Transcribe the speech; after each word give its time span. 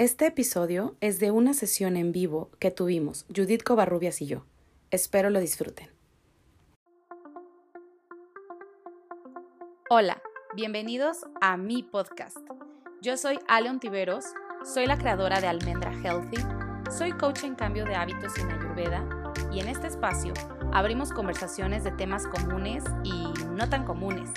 Este 0.00 0.28
episodio 0.28 0.96
es 1.02 1.20
de 1.20 1.30
una 1.30 1.52
sesión 1.52 1.94
en 1.98 2.10
vivo 2.10 2.48
que 2.58 2.70
tuvimos 2.70 3.26
Judith 3.36 3.62
Covarrubias 3.62 4.22
y 4.22 4.26
yo. 4.28 4.46
Espero 4.90 5.28
lo 5.28 5.40
disfruten. 5.40 5.90
Hola, 9.90 10.22
bienvenidos 10.56 11.18
a 11.42 11.58
mi 11.58 11.82
podcast. 11.82 12.38
Yo 13.02 13.18
soy 13.18 13.40
Ale 13.46 13.70
Tiveros, 13.78 14.24
soy 14.64 14.86
la 14.86 14.96
creadora 14.96 15.38
de 15.38 15.48
Almendra 15.48 15.92
Healthy, 15.92 16.42
soy 16.90 17.12
coach 17.12 17.44
en 17.44 17.54
cambio 17.54 17.84
de 17.84 17.94
hábitos 17.94 18.38
en 18.38 18.50
Ayurveda 18.50 19.06
y 19.52 19.60
en 19.60 19.68
este 19.68 19.88
espacio 19.88 20.32
abrimos 20.72 21.12
conversaciones 21.12 21.84
de 21.84 21.90
temas 21.90 22.26
comunes 22.26 22.84
y 23.04 23.26
no 23.50 23.68
tan 23.68 23.84
comunes, 23.84 24.30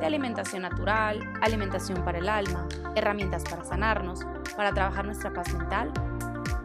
de 0.00 0.06
alimentación 0.06 0.62
natural, 0.62 1.20
alimentación 1.42 2.02
para 2.02 2.18
el 2.18 2.28
alma, 2.28 2.66
herramientas 2.94 3.44
para 3.44 3.64
sanarnos, 3.64 4.20
para 4.56 4.72
trabajar 4.72 5.04
nuestra 5.04 5.30
paz 5.32 5.52
mental 5.52 5.92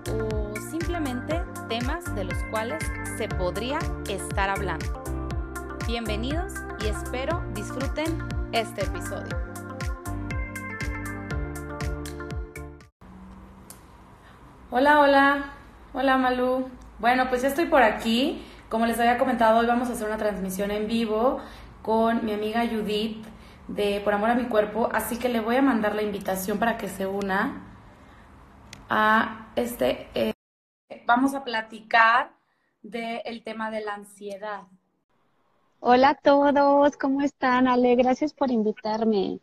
o 0.09 0.53
simplemente 0.71 1.43
temas 1.67 2.15
de 2.15 2.23
los 2.23 2.37
cuales 2.45 2.81
se 3.17 3.27
podría 3.27 3.79
estar 4.09 4.49
hablando. 4.49 5.03
Bienvenidos 5.85 6.53
y 6.81 6.87
espero 6.87 7.43
disfruten 7.53 8.23
este 8.53 8.85
episodio. 8.85 9.37
Hola, 14.71 15.01
hola, 15.01 15.45
hola 15.93 16.17
Malú. 16.17 16.69
Bueno, 16.99 17.27
pues 17.27 17.41
ya 17.41 17.49
estoy 17.49 17.65
por 17.65 17.83
aquí. 17.83 18.45
Como 18.69 18.85
les 18.85 18.97
había 18.99 19.17
comentado, 19.17 19.59
hoy 19.59 19.67
vamos 19.67 19.89
a 19.89 19.93
hacer 19.93 20.07
una 20.07 20.17
transmisión 20.17 20.71
en 20.71 20.87
vivo 20.87 21.41
con 21.85 22.25
mi 22.25 22.33
amiga 22.33 22.65
Judith 22.67 23.23
de 23.67 24.01
Por 24.03 24.15
Amor 24.15 24.31
a 24.31 24.33
mi 24.33 24.45
Cuerpo, 24.45 24.89
así 24.91 25.19
que 25.19 25.29
le 25.29 25.39
voy 25.39 25.57
a 25.57 25.61
mandar 25.61 25.93
la 25.93 26.01
invitación 26.01 26.57
para 26.57 26.79
que 26.79 26.89
se 26.89 27.05
una 27.05 27.61
a 28.89 29.51
este... 29.55 30.09
Eh, 30.15 30.33
vamos 31.05 31.35
a 31.35 31.43
platicar 31.43 32.31
del 32.81 33.43
tema 33.43 33.69
de 33.69 33.81
la 33.81 33.93
ansiedad. 33.93 34.63
Hola 35.79 36.09
a 36.09 36.15
todos, 36.15 36.97
¿cómo 36.97 37.21
están? 37.21 37.67
Ale, 37.67 37.95
gracias 37.95 38.33
por 38.33 38.49
invitarme. 38.49 39.39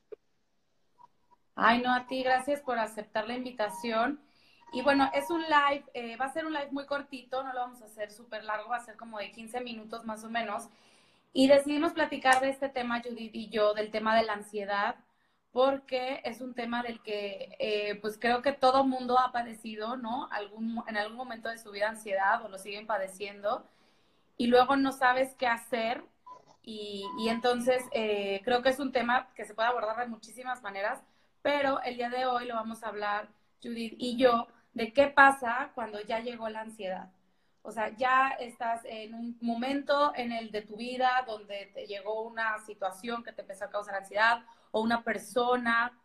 Ay, 1.54 1.80
no, 1.80 1.94
a 1.94 2.08
ti, 2.08 2.24
gracias 2.24 2.60
por 2.60 2.76
aceptar 2.80 3.28
la 3.28 3.36
invitación. 3.36 4.20
Y 4.72 4.82
bueno, 4.82 5.08
es 5.14 5.30
un 5.30 5.42
live, 5.42 5.84
eh, 5.94 6.16
va 6.16 6.24
a 6.24 6.32
ser 6.32 6.44
un 6.44 6.54
live 6.54 6.72
muy 6.72 6.86
cortito, 6.86 7.44
no 7.44 7.52
lo 7.52 7.60
vamos 7.60 7.82
a 7.82 7.84
hacer 7.84 8.10
súper 8.10 8.42
largo, 8.42 8.70
va 8.70 8.78
a 8.78 8.84
ser 8.84 8.96
como 8.96 9.18
de 9.18 9.30
15 9.30 9.60
minutos 9.60 10.04
más 10.04 10.24
o 10.24 10.28
menos. 10.28 10.68
Y 11.32 11.48
decidimos 11.48 11.92
platicar 11.92 12.40
de 12.40 12.50
este 12.50 12.68
tema, 12.68 13.00
Judith 13.02 13.34
y 13.34 13.48
yo, 13.48 13.74
del 13.74 13.90
tema 13.90 14.14
de 14.16 14.24
la 14.24 14.34
ansiedad, 14.34 14.96
porque 15.52 16.20
es 16.24 16.40
un 16.40 16.54
tema 16.54 16.82
del 16.82 17.02
que 17.02 17.56
eh, 17.58 17.98
pues 18.00 18.18
creo 18.18 18.42
que 18.42 18.52
todo 18.52 18.84
mundo 18.84 19.18
ha 19.18 19.32
padecido, 19.32 19.96
¿no? 19.96 20.28
En 20.86 20.96
algún 20.96 21.16
momento 21.16 21.48
de 21.48 21.58
su 21.58 21.70
vida 21.70 21.88
ansiedad 21.88 22.44
o 22.44 22.48
lo 22.48 22.58
siguen 22.58 22.86
padeciendo 22.86 23.66
y 24.36 24.46
luego 24.48 24.76
no 24.76 24.92
sabes 24.92 25.34
qué 25.36 25.46
hacer 25.46 26.02
y, 26.62 27.04
y 27.18 27.28
entonces 27.28 27.82
eh, 27.92 28.40
creo 28.44 28.62
que 28.62 28.70
es 28.70 28.80
un 28.80 28.92
tema 28.92 29.28
que 29.34 29.44
se 29.44 29.54
puede 29.54 29.68
abordar 29.68 29.98
de 29.98 30.06
muchísimas 30.06 30.62
maneras, 30.62 31.02
pero 31.42 31.82
el 31.82 31.96
día 31.96 32.08
de 32.10 32.26
hoy 32.26 32.46
lo 32.46 32.54
vamos 32.54 32.82
a 32.82 32.88
hablar 32.88 33.28
Judith 33.62 33.94
y 33.98 34.16
yo 34.16 34.48
de 34.74 34.92
qué 34.92 35.08
pasa 35.08 35.72
cuando 35.74 36.00
ya 36.00 36.20
llegó 36.20 36.48
la 36.48 36.62
ansiedad. 36.62 37.10
O 37.62 37.70
sea, 37.70 37.90
ya 37.96 38.30
estás 38.40 38.80
en 38.84 39.14
un 39.14 39.38
momento 39.40 40.12
en 40.16 40.32
el 40.32 40.50
de 40.50 40.62
tu 40.62 40.76
vida 40.76 41.22
donde 41.26 41.70
te 41.74 41.86
llegó 41.86 42.22
una 42.22 42.58
situación 42.66 43.22
que 43.22 43.32
te 43.32 43.42
empezó 43.42 43.66
a 43.66 43.70
causar 43.70 43.94
ansiedad 43.94 44.42
o 44.72 44.80
una 44.80 45.04
persona, 45.04 45.96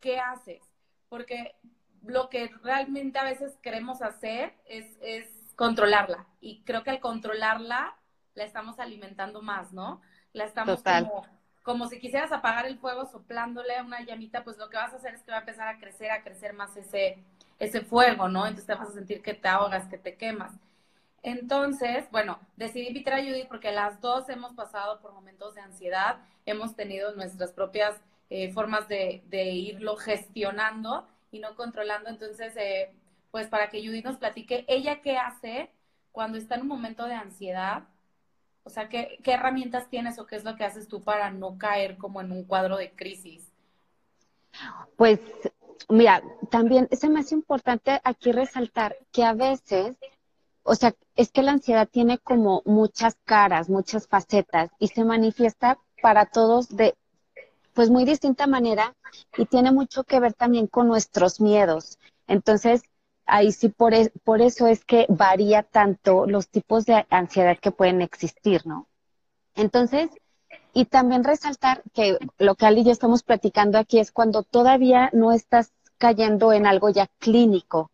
¿qué 0.00 0.18
haces? 0.18 0.62
Porque 1.08 1.54
lo 2.02 2.28
que 2.28 2.48
realmente 2.62 3.18
a 3.18 3.24
veces 3.24 3.56
queremos 3.62 4.02
hacer 4.02 4.54
es, 4.66 4.86
es 5.00 5.28
controlarla. 5.54 6.26
Y 6.40 6.62
creo 6.62 6.82
que 6.82 6.90
al 6.90 7.00
controlarla 7.00 7.96
la 8.34 8.44
estamos 8.44 8.80
alimentando 8.80 9.40
más, 9.40 9.72
¿no? 9.72 10.00
La 10.32 10.44
estamos 10.44 10.82
como 10.82 11.26
como 11.68 11.86
si 11.86 11.98
quisieras 11.98 12.32
apagar 12.32 12.64
el 12.64 12.78
fuego 12.78 13.04
soplándole 13.04 13.76
a 13.76 13.82
una 13.82 14.00
llamita, 14.00 14.42
pues 14.42 14.56
lo 14.56 14.70
que 14.70 14.78
vas 14.78 14.94
a 14.94 14.96
hacer 14.96 15.12
es 15.12 15.22
que 15.22 15.30
va 15.30 15.36
a 15.36 15.40
empezar 15.40 15.68
a 15.68 15.78
crecer, 15.78 16.10
a 16.10 16.22
crecer 16.22 16.54
más 16.54 16.74
ese, 16.78 17.18
ese 17.58 17.82
fuego, 17.82 18.26
¿no? 18.26 18.46
Entonces 18.46 18.64
te 18.64 18.74
vas 18.74 18.88
a 18.88 18.92
sentir 18.92 19.20
que 19.20 19.34
te 19.34 19.48
ahogas, 19.48 19.86
que 19.86 19.98
te 19.98 20.16
quemas. 20.16 20.50
Entonces, 21.22 22.06
bueno, 22.10 22.38
decidí 22.56 22.88
invitar 22.88 23.14
a 23.14 23.22
Judith 23.22 23.48
porque 23.48 23.72
las 23.72 24.00
dos 24.00 24.28
hemos 24.28 24.54
pasado 24.54 25.00
por 25.00 25.12
momentos 25.12 25.54
de 25.54 25.60
ansiedad, 25.60 26.18
hemos 26.46 26.76
tenido 26.76 27.14
nuestras 27.14 27.52
propias 27.52 27.96
eh, 28.30 28.52
formas 28.52 28.88
de, 28.88 29.22
irlo 29.30 29.96
gestionando 29.96 31.06
y 31.32 31.40
no 31.40 31.54
controlando. 31.56 32.08
Entonces, 32.08 32.54
eh, 32.56 32.92
pues 33.30 33.48
para 33.48 33.68
que 33.68 33.84
Judith 33.84 34.04
nos 34.04 34.16
platique, 34.16 34.64
ella 34.68 35.00
qué 35.02 35.16
hace 35.16 35.70
cuando 36.12 36.38
está 36.38 36.54
en 36.54 36.62
un 36.62 36.68
momento 36.68 37.06
de 37.06 37.14
ansiedad, 37.14 37.84
o 38.64 38.70
sea, 38.70 38.88
¿qué, 38.88 39.18
¿qué, 39.22 39.32
herramientas 39.32 39.88
tienes 39.88 40.18
o 40.18 40.26
qué 40.26 40.36
es 40.36 40.44
lo 40.44 40.56
que 40.56 40.64
haces 40.64 40.88
tú 40.88 41.00
para 41.02 41.30
no 41.30 41.58
caer 41.58 41.96
como 41.96 42.20
en 42.20 42.32
un 42.32 42.44
cuadro 42.44 42.76
de 42.76 42.92
crisis? 42.92 43.50
Pues, 44.96 45.20
mira, 45.88 46.22
también 46.50 46.88
se 46.92 47.08
me 47.08 47.20
hace 47.20 47.34
importante 47.34 48.00
aquí 48.04 48.32
resaltar 48.32 48.96
que 49.12 49.24
a 49.24 49.32
veces 49.32 49.96
o 50.68 50.74
sea, 50.74 50.94
es 51.16 51.32
que 51.32 51.42
la 51.42 51.52
ansiedad 51.52 51.88
tiene 51.90 52.18
como 52.18 52.62
muchas 52.66 53.16
caras, 53.24 53.70
muchas 53.70 54.06
facetas 54.06 54.70
y 54.78 54.88
se 54.88 55.02
manifiesta 55.02 55.78
para 56.02 56.26
todos 56.26 56.68
de 56.68 56.94
pues 57.72 57.88
muy 57.88 58.04
distinta 58.04 58.46
manera 58.46 58.94
y 59.38 59.46
tiene 59.46 59.72
mucho 59.72 60.04
que 60.04 60.20
ver 60.20 60.34
también 60.34 60.66
con 60.66 60.86
nuestros 60.86 61.40
miedos. 61.40 61.98
Entonces, 62.26 62.82
ahí 63.24 63.52
sí 63.52 63.70
por, 63.70 63.94
e, 63.94 64.12
por 64.24 64.42
eso 64.42 64.66
es 64.66 64.84
que 64.84 65.06
varía 65.08 65.62
tanto 65.62 66.26
los 66.26 66.48
tipos 66.48 66.84
de 66.84 67.06
ansiedad 67.08 67.56
que 67.58 67.70
pueden 67.70 68.02
existir, 68.02 68.66
¿no? 68.66 68.88
Entonces, 69.54 70.10
y 70.74 70.84
también 70.84 71.24
resaltar 71.24 71.82
que 71.94 72.18
lo 72.36 72.56
que 72.56 72.66
Ali 72.66 72.82
y 72.82 72.84
yo 72.84 72.92
estamos 72.92 73.22
platicando 73.22 73.78
aquí 73.78 74.00
es 74.00 74.12
cuando 74.12 74.42
todavía 74.42 75.08
no 75.14 75.32
estás 75.32 75.72
cayendo 75.96 76.52
en 76.52 76.66
algo 76.66 76.90
ya 76.90 77.08
clínico, 77.18 77.90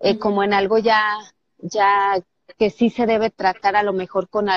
eh, 0.00 0.18
como 0.18 0.42
en 0.42 0.54
algo 0.54 0.78
ya 0.78 1.18
ya 1.58 2.20
que 2.58 2.70
sí 2.70 2.90
se 2.90 3.06
debe 3.06 3.30
tratar 3.30 3.76
a 3.76 3.82
lo 3.82 3.92
mejor 3.92 4.28
con 4.28 4.48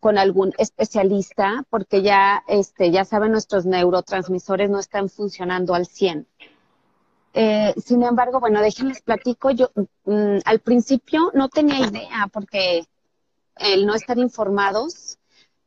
con 0.00 0.18
algún 0.18 0.52
especialista, 0.58 1.64
porque 1.70 2.02
ya, 2.02 2.42
este, 2.48 2.90
ya 2.90 3.04
saben, 3.04 3.30
nuestros 3.30 3.66
neurotransmisores 3.66 4.68
no 4.68 4.80
están 4.80 5.08
funcionando 5.08 5.74
al 5.74 5.86
100. 5.86 6.26
Eh, 7.34 7.72
sin 7.82 8.02
embargo, 8.02 8.40
bueno, 8.40 8.60
déjenles 8.60 9.00
platico, 9.00 9.52
yo 9.52 9.70
mm, 10.04 10.38
al 10.44 10.58
principio 10.58 11.30
no 11.34 11.48
tenía 11.48 11.86
idea, 11.86 12.28
porque 12.32 12.84
el 13.56 13.86
no 13.86 13.94
estar 13.94 14.18
informados, 14.18 15.18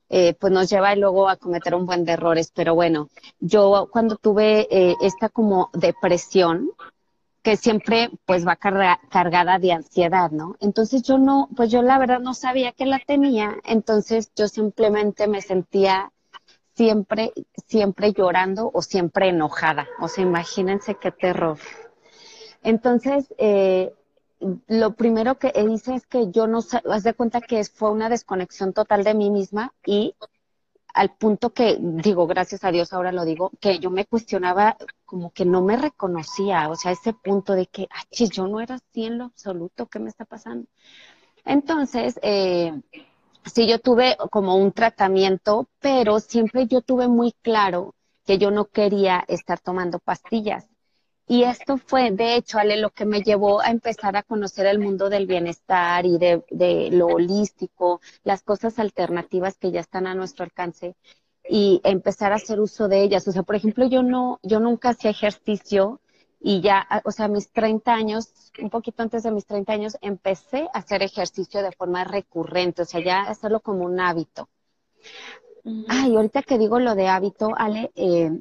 eh, 0.09 0.33
pues 0.33 0.51
nos 0.51 0.69
lleva 0.69 0.95
luego 0.95 1.29
a 1.29 1.37
cometer 1.37 1.73
un 1.73 1.85
buen 1.85 2.05
de 2.05 2.11
errores, 2.11 2.51
pero 2.53 2.75
bueno, 2.75 3.09
yo 3.39 3.87
cuando 3.91 4.17
tuve 4.17 4.67
eh, 4.69 4.95
esta 5.01 5.29
como 5.29 5.69
depresión, 5.73 6.71
que 7.45 7.57
siempre 7.57 8.09
pues 8.25 8.43
va 8.43 8.55
cargada 8.55 9.59
de 9.59 9.71
ansiedad, 9.71 10.31
¿no? 10.31 10.55
Entonces 10.61 11.03
yo 11.03 11.19
no, 11.19 11.47
pues 11.55 11.69
yo 11.69 11.83
la 11.83 11.99
verdad 11.99 12.19
no 12.19 12.33
sabía 12.33 12.71
que 12.71 12.87
la 12.87 12.97
tenía, 12.97 13.55
entonces 13.65 14.31
yo 14.35 14.47
simplemente 14.47 15.27
me 15.27 15.43
sentía 15.43 16.11
siempre, 16.73 17.33
siempre 17.67 18.13
llorando 18.13 18.71
o 18.73 18.81
siempre 18.81 19.29
enojada. 19.29 19.87
O 20.01 20.07
sea, 20.07 20.23
imagínense 20.23 20.95
qué 20.95 21.11
terror. 21.11 21.59
Entonces, 22.63 23.31
eh, 23.37 23.93
lo 24.67 24.95
primero 24.95 25.37
que 25.37 25.53
hice 25.69 25.93
es 25.93 26.07
que 26.07 26.31
yo 26.31 26.47
no, 26.47 26.61
haz 26.89 27.03
de 27.03 27.13
cuenta 27.13 27.41
que 27.41 27.63
fue 27.65 27.91
una 27.91 28.09
desconexión 28.09 28.73
total 28.73 29.03
de 29.03 29.13
mí 29.13 29.29
misma 29.29 29.71
y 29.85 30.15
al 30.95 31.13
punto 31.13 31.53
que, 31.53 31.77
digo, 31.79 32.25
gracias 32.25 32.63
a 32.63 32.71
Dios 32.71 32.93
ahora 32.93 33.11
lo 33.11 33.25
digo, 33.25 33.51
que 33.59 33.79
yo 33.79 33.91
me 33.91 34.05
cuestionaba 34.05 34.77
como 35.03 35.31
que 35.31 35.43
no 35.45 35.61
me 35.61 35.75
reconocía, 35.75 36.69
o 36.69 36.75
sea, 36.77 36.93
ese 36.93 37.13
punto 37.13 37.53
de 37.53 37.67
que, 37.67 37.89
ay, 37.91 38.29
yo 38.29 38.47
no 38.47 38.61
era 38.61 38.75
así 38.75 39.05
en 39.05 39.17
lo 39.17 39.25
absoluto, 39.25 39.87
¿qué 39.87 39.99
me 39.99 40.09
está 40.09 40.23
pasando? 40.23 40.67
Entonces, 41.43 42.17
eh, 42.23 42.81
sí, 43.45 43.67
yo 43.67 43.79
tuve 43.79 44.15
como 44.31 44.55
un 44.55 44.71
tratamiento, 44.71 45.67
pero 45.79 46.21
siempre 46.21 46.65
yo 46.65 46.81
tuve 46.81 47.09
muy 47.09 47.33
claro 47.41 47.93
que 48.25 48.37
yo 48.37 48.49
no 48.49 48.65
quería 48.65 49.25
estar 49.27 49.59
tomando 49.59 49.99
pastillas. 49.99 50.65
Y 51.27 51.43
esto 51.43 51.77
fue, 51.77 52.11
de 52.11 52.35
hecho, 52.35 52.59
Ale, 52.59 52.77
lo 52.77 52.91
que 52.91 53.05
me 53.05 53.21
llevó 53.21 53.59
a 53.61 53.71
empezar 53.71 54.15
a 54.15 54.23
conocer 54.23 54.67
el 54.67 54.79
mundo 54.79 55.09
del 55.09 55.25
bienestar 55.25 56.05
y 56.05 56.19
de, 56.19 56.43
de, 56.51 56.89
lo 56.91 57.07
holístico, 57.07 57.99
las 58.23 58.43
cosas 58.43 58.77
alternativas 58.77 59.57
que 59.57 59.71
ya 59.71 59.79
están 59.79 60.05
a 60.05 60.13
nuestro 60.13 60.45
alcance 60.45 60.95
y 61.47 61.81
empezar 61.83 62.31
a 62.31 62.35
hacer 62.35 62.59
uso 62.59 62.87
de 62.87 63.01
ellas. 63.01 63.27
O 63.27 63.31
sea, 63.31 63.43
por 63.43 63.55
ejemplo, 63.55 63.87
yo 63.87 64.03
no, 64.03 64.39
yo 64.43 64.59
nunca 64.59 64.89
hacía 64.89 65.11
ejercicio 65.11 65.99
y 66.39 66.61
ya, 66.61 66.87
o 67.05 67.11
sea, 67.11 67.25
a 67.25 67.29
mis 67.29 67.51
30 67.51 67.91
años, 67.91 68.51
un 68.61 68.69
poquito 68.69 69.01
antes 69.01 69.23
de 69.23 69.31
mis 69.31 69.47
30 69.47 69.73
años, 69.73 69.97
empecé 70.01 70.69
a 70.73 70.79
hacer 70.79 71.01
ejercicio 71.01 71.63
de 71.63 71.71
forma 71.71 72.03
recurrente, 72.03 72.83
o 72.83 72.85
sea, 72.85 73.03
ya 73.03 73.21
hacerlo 73.21 73.61
como 73.61 73.83
un 73.83 73.99
hábito. 73.99 74.47
Ay, 75.87 76.15
ahorita 76.15 76.43
que 76.43 76.59
digo 76.59 76.79
lo 76.79 76.93
de 76.93 77.07
hábito, 77.07 77.49
Ale, 77.57 77.91
eh, 77.95 78.25
eh, 78.25 78.39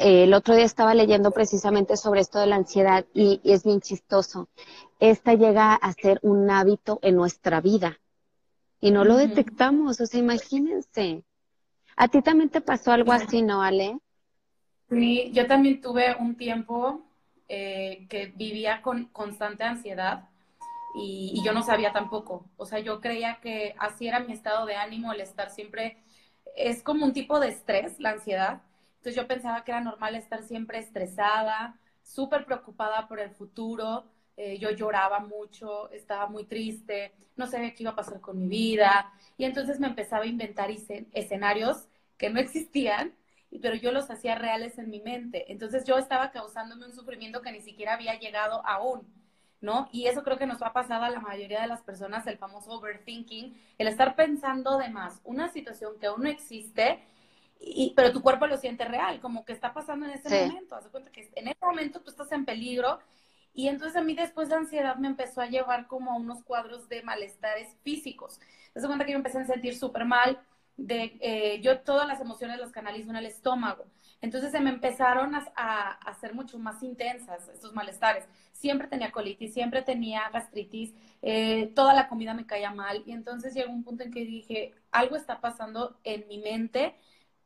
el 0.00 0.34
otro 0.34 0.54
día 0.54 0.64
estaba 0.64 0.94
leyendo 0.94 1.30
precisamente 1.30 1.96
sobre 1.96 2.20
esto 2.20 2.38
de 2.38 2.46
la 2.46 2.56
ansiedad 2.56 3.04
y, 3.14 3.40
es 3.44 3.64
bien 3.64 3.80
chistoso. 3.80 4.48
Esta 5.00 5.34
llega 5.34 5.74
a 5.74 5.92
ser 5.92 6.18
un 6.22 6.50
hábito 6.50 6.98
en 7.02 7.16
nuestra 7.16 7.60
vida 7.60 7.98
y 8.80 8.90
no 8.90 9.04
lo 9.04 9.16
detectamos, 9.16 10.00
o 10.00 10.06
sea, 10.06 10.20
imagínense. 10.20 11.24
¿A 11.96 12.08
ti 12.08 12.22
también 12.22 12.48
te 12.48 12.60
pasó 12.60 12.92
algo 12.92 13.12
así, 13.12 13.42
no, 13.42 13.62
Ale? 13.62 13.98
Sí, 14.88 15.30
yo 15.32 15.46
también 15.46 15.80
tuve 15.80 16.14
un 16.18 16.36
tiempo 16.36 17.02
eh, 17.48 18.06
que 18.08 18.26
vivía 18.26 18.82
con 18.82 19.06
constante 19.06 19.64
ansiedad 19.64 20.28
y, 20.94 21.32
y, 21.34 21.44
yo 21.44 21.52
no 21.52 21.62
sabía 21.62 21.92
tampoco. 21.92 22.46
O 22.56 22.66
sea, 22.66 22.78
yo 22.78 23.00
creía 23.00 23.38
que 23.42 23.74
así 23.78 24.06
era 24.08 24.20
mi 24.20 24.32
estado 24.32 24.64
de 24.64 24.76
ánimo, 24.76 25.12
el 25.12 25.20
estar 25.20 25.50
siempre, 25.50 25.98
es 26.56 26.82
como 26.82 27.04
un 27.04 27.12
tipo 27.12 27.40
de 27.40 27.48
estrés, 27.48 27.98
la 28.00 28.10
ansiedad, 28.10 28.62
yo 29.14 29.26
pensaba 29.26 29.64
que 29.64 29.70
era 29.70 29.80
normal 29.80 30.14
estar 30.14 30.42
siempre 30.42 30.78
estresada, 30.78 31.78
súper 32.02 32.44
preocupada 32.44 33.06
por 33.08 33.20
el 33.20 33.30
futuro. 33.30 34.06
Eh, 34.36 34.58
yo 34.58 34.70
lloraba 34.70 35.20
mucho, 35.20 35.90
estaba 35.90 36.28
muy 36.28 36.44
triste, 36.44 37.12
no 37.36 37.46
sabía 37.46 37.74
qué 37.74 37.82
iba 37.82 37.92
a 37.92 37.96
pasar 37.96 38.20
con 38.20 38.38
mi 38.38 38.48
vida. 38.48 39.12
Y 39.36 39.44
entonces 39.44 39.80
me 39.80 39.88
empezaba 39.88 40.24
a 40.24 40.26
inventar 40.26 40.70
escenarios 41.12 41.88
que 42.16 42.30
no 42.30 42.40
existían, 42.40 43.14
pero 43.62 43.74
yo 43.74 43.92
los 43.92 44.10
hacía 44.10 44.34
reales 44.36 44.78
en 44.78 44.90
mi 44.90 45.00
mente. 45.00 45.50
Entonces 45.52 45.84
yo 45.84 45.98
estaba 45.98 46.30
causándome 46.30 46.86
un 46.86 46.92
sufrimiento 46.92 47.42
que 47.42 47.52
ni 47.52 47.60
siquiera 47.60 47.94
había 47.94 48.18
llegado 48.18 48.64
aún. 48.66 49.06
¿no? 49.60 49.88
Y 49.92 50.06
eso 50.06 50.22
creo 50.22 50.38
que 50.38 50.46
nos 50.46 50.62
va 50.62 50.68
a 50.68 50.72
pasar 50.72 51.02
a 51.02 51.10
la 51.10 51.20
mayoría 51.20 51.60
de 51.60 51.66
las 51.66 51.82
personas, 51.82 52.26
el 52.26 52.38
famoso 52.38 52.70
overthinking, 52.70 53.60
el 53.78 53.88
estar 53.88 54.14
pensando 54.14 54.78
de 54.78 54.88
más, 54.88 55.20
una 55.24 55.48
situación 55.48 55.98
que 55.98 56.06
aún 56.06 56.22
no 56.22 56.28
existe 56.28 57.00
y, 57.60 57.92
pero 57.96 58.12
tu 58.12 58.22
cuerpo 58.22 58.46
lo 58.46 58.56
siente 58.56 58.84
real, 58.84 59.20
como 59.20 59.44
que 59.44 59.52
está 59.52 59.72
pasando 59.72 60.06
en 60.06 60.12
ese 60.12 60.46
momento. 60.46 60.76
Haz 60.76 60.88
cuenta 60.88 61.10
que 61.10 61.30
en 61.34 61.48
ese 61.48 61.58
momento 61.64 62.00
tú 62.00 62.10
estás 62.10 62.30
en 62.32 62.44
peligro. 62.44 62.98
Y 63.54 63.68
entonces 63.68 63.96
a 63.96 64.02
mí 64.02 64.14
después 64.14 64.48
la 64.48 64.58
ansiedad 64.58 64.96
me 64.96 65.08
empezó 65.08 65.40
a 65.40 65.46
llevar 65.46 65.88
como 65.88 66.12
a 66.12 66.16
unos 66.16 66.44
cuadros 66.44 66.88
de 66.88 67.02
malestares 67.02 67.76
físicos. 67.82 68.38
Haz 68.76 68.86
cuenta 68.86 69.04
que 69.04 69.12
yo 69.12 69.18
empecé 69.18 69.38
a 69.38 69.46
sentir 69.46 69.76
súper 69.76 70.04
mal. 70.04 70.40
De, 70.76 71.18
eh, 71.20 71.60
yo 71.60 71.80
todas 71.80 72.06
las 72.06 72.20
emociones 72.20 72.60
las 72.60 72.70
canalizo 72.70 73.10
en 73.10 73.16
el 73.16 73.26
estómago. 73.26 73.86
Entonces 74.20 74.52
se 74.52 74.60
me 74.60 74.70
empezaron 74.70 75.34
a, 75.34 75.44
a, 75.56 75.92
hacer 76.08 76.34
mucho 76.34 76.58
más 76.60 76.82
intensas 76.84 77.48
estos 77.48 77.74
malestares. 77.74 78.24
Siempre 78.52 78.86
tenía 78.86 79.10
colitis, 79.10 79.54
siempre 79.54 79.82
tenía 79.82 80.28
gastritis, 80.32 80.94
eh, 81.22 81.72
toda 81.74 81.94
la 81.94 82.08
comida 82.08 82.34
me 82.34 82.46
caía 82.46 82.70
mal. 82.70 83.02
Y 83.06 83.12
entonces 83.12 83.54
llegó 83.54 83.72
un 83.72 83.82
punto 83.82 84.04
en 84.04 84.12
que 84.12 84.20
dije, 84.20 84.74
algo 84.92 85.16
está 85.16 85.40
pasando 85.40 85.98
en 86.04 86.28
mi 86.28 86.38
mente 86.38 86.94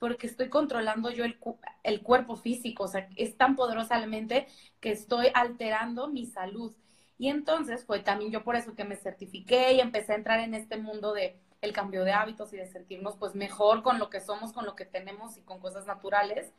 porque 0.02 0.26
estoy 0.26 0.48
controlando 0.48 1.12
yo 1.12 1.24
el, 1.24 2.02
cuerpo 2.02 2.34
físico, 2.34 2.82
o 2.82 2.88
sea, 2.88 3.08
es 3.14 3.36
tan 3.36 3.54
poderosa 3.54 4.00
la 4.00 4.08
mente 4.08 4.48
que 4.80 4.90
estoy 4.90 5.28
alterando 5.32 6.08
mi 6.08 6.26
salud. 6.26 6.74
Y 7.18 7.28
entonces 7.28 7.84
fue 7.84 8.00
también 8.00 8.32
yo 8.32 8.42
por 8.42 8.56
eso 8.56 8.74
que 8.74 8.82
me 8.82 8.96
certifiqué 8.96 9.74
y 9.74 9.80
empecé 9.80 10.10
a 10.10 10.16
entrar 10.16 10.40
en 10.40 10.54
este 10.54 10.76
mundo 10.76 11.12
de 11.12 11.38
el 11.60 11.72
cambio 11.72 12.02
de 12.02 12.10
hábitos 12.10 12.52
y 12.52 12.56
de 12.56 12.66
sentirnos 12.66 13.14
pues 13.14 13.36
mejor 13.36 13.84
con 13.84 14.00
lo 14.00 14.10
que 14.10 14.20
somos, 14.20 14.52
con 14.52 14.66
lo 14.66 14.74
que 14.74 14.86
tenemos 14.86 15.36
y 15.36 15.42
con 15.42 15.60
cosas 15.60 15.86
naturales. 15.86 16.52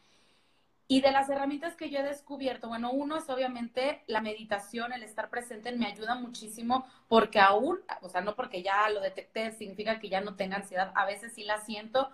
Y 0.88 1.02
de 1.02 1.12
las 1.12 1.30
herramientas 1.30 1.76
que 1.76 1.90
yo 1.90 2.00
he 2.00 2.04
descubierto, 2.04 2.70
bueno, 2.70 2.94
uno 2.94 3.18
es 3.18 3.30
obviamente 3.30 4.04
la 4.08 4.22
meditación, 4.22 4.94
el 4.94 5.04
estar 5.04 5.30
presente 5.30 5.74
me 5.74 5.88
ayuda 5.88 6.16
muchísimo 6.16 6.88
porque 7.10 7.42
aún, 7.42 7.82
o 8.02 8.08
sea, 8.08 8.22
no 8.22 8.38
porque 8.38 8.64
ya 8.64 8.90
lo 8.90 9.02
detecté, 9.02 9.52
significa 9.52 10.00
que 10.00 10.08
ya 10.08 10.22
no 10.22 10.38
tenga 10.38 10.56
ansiedad, 10.56 10.94
a 10.96 11.06
veces 11.06 11.34
sí 11.34 11.44
la 11.44 11.60
siento, 11.60 12.10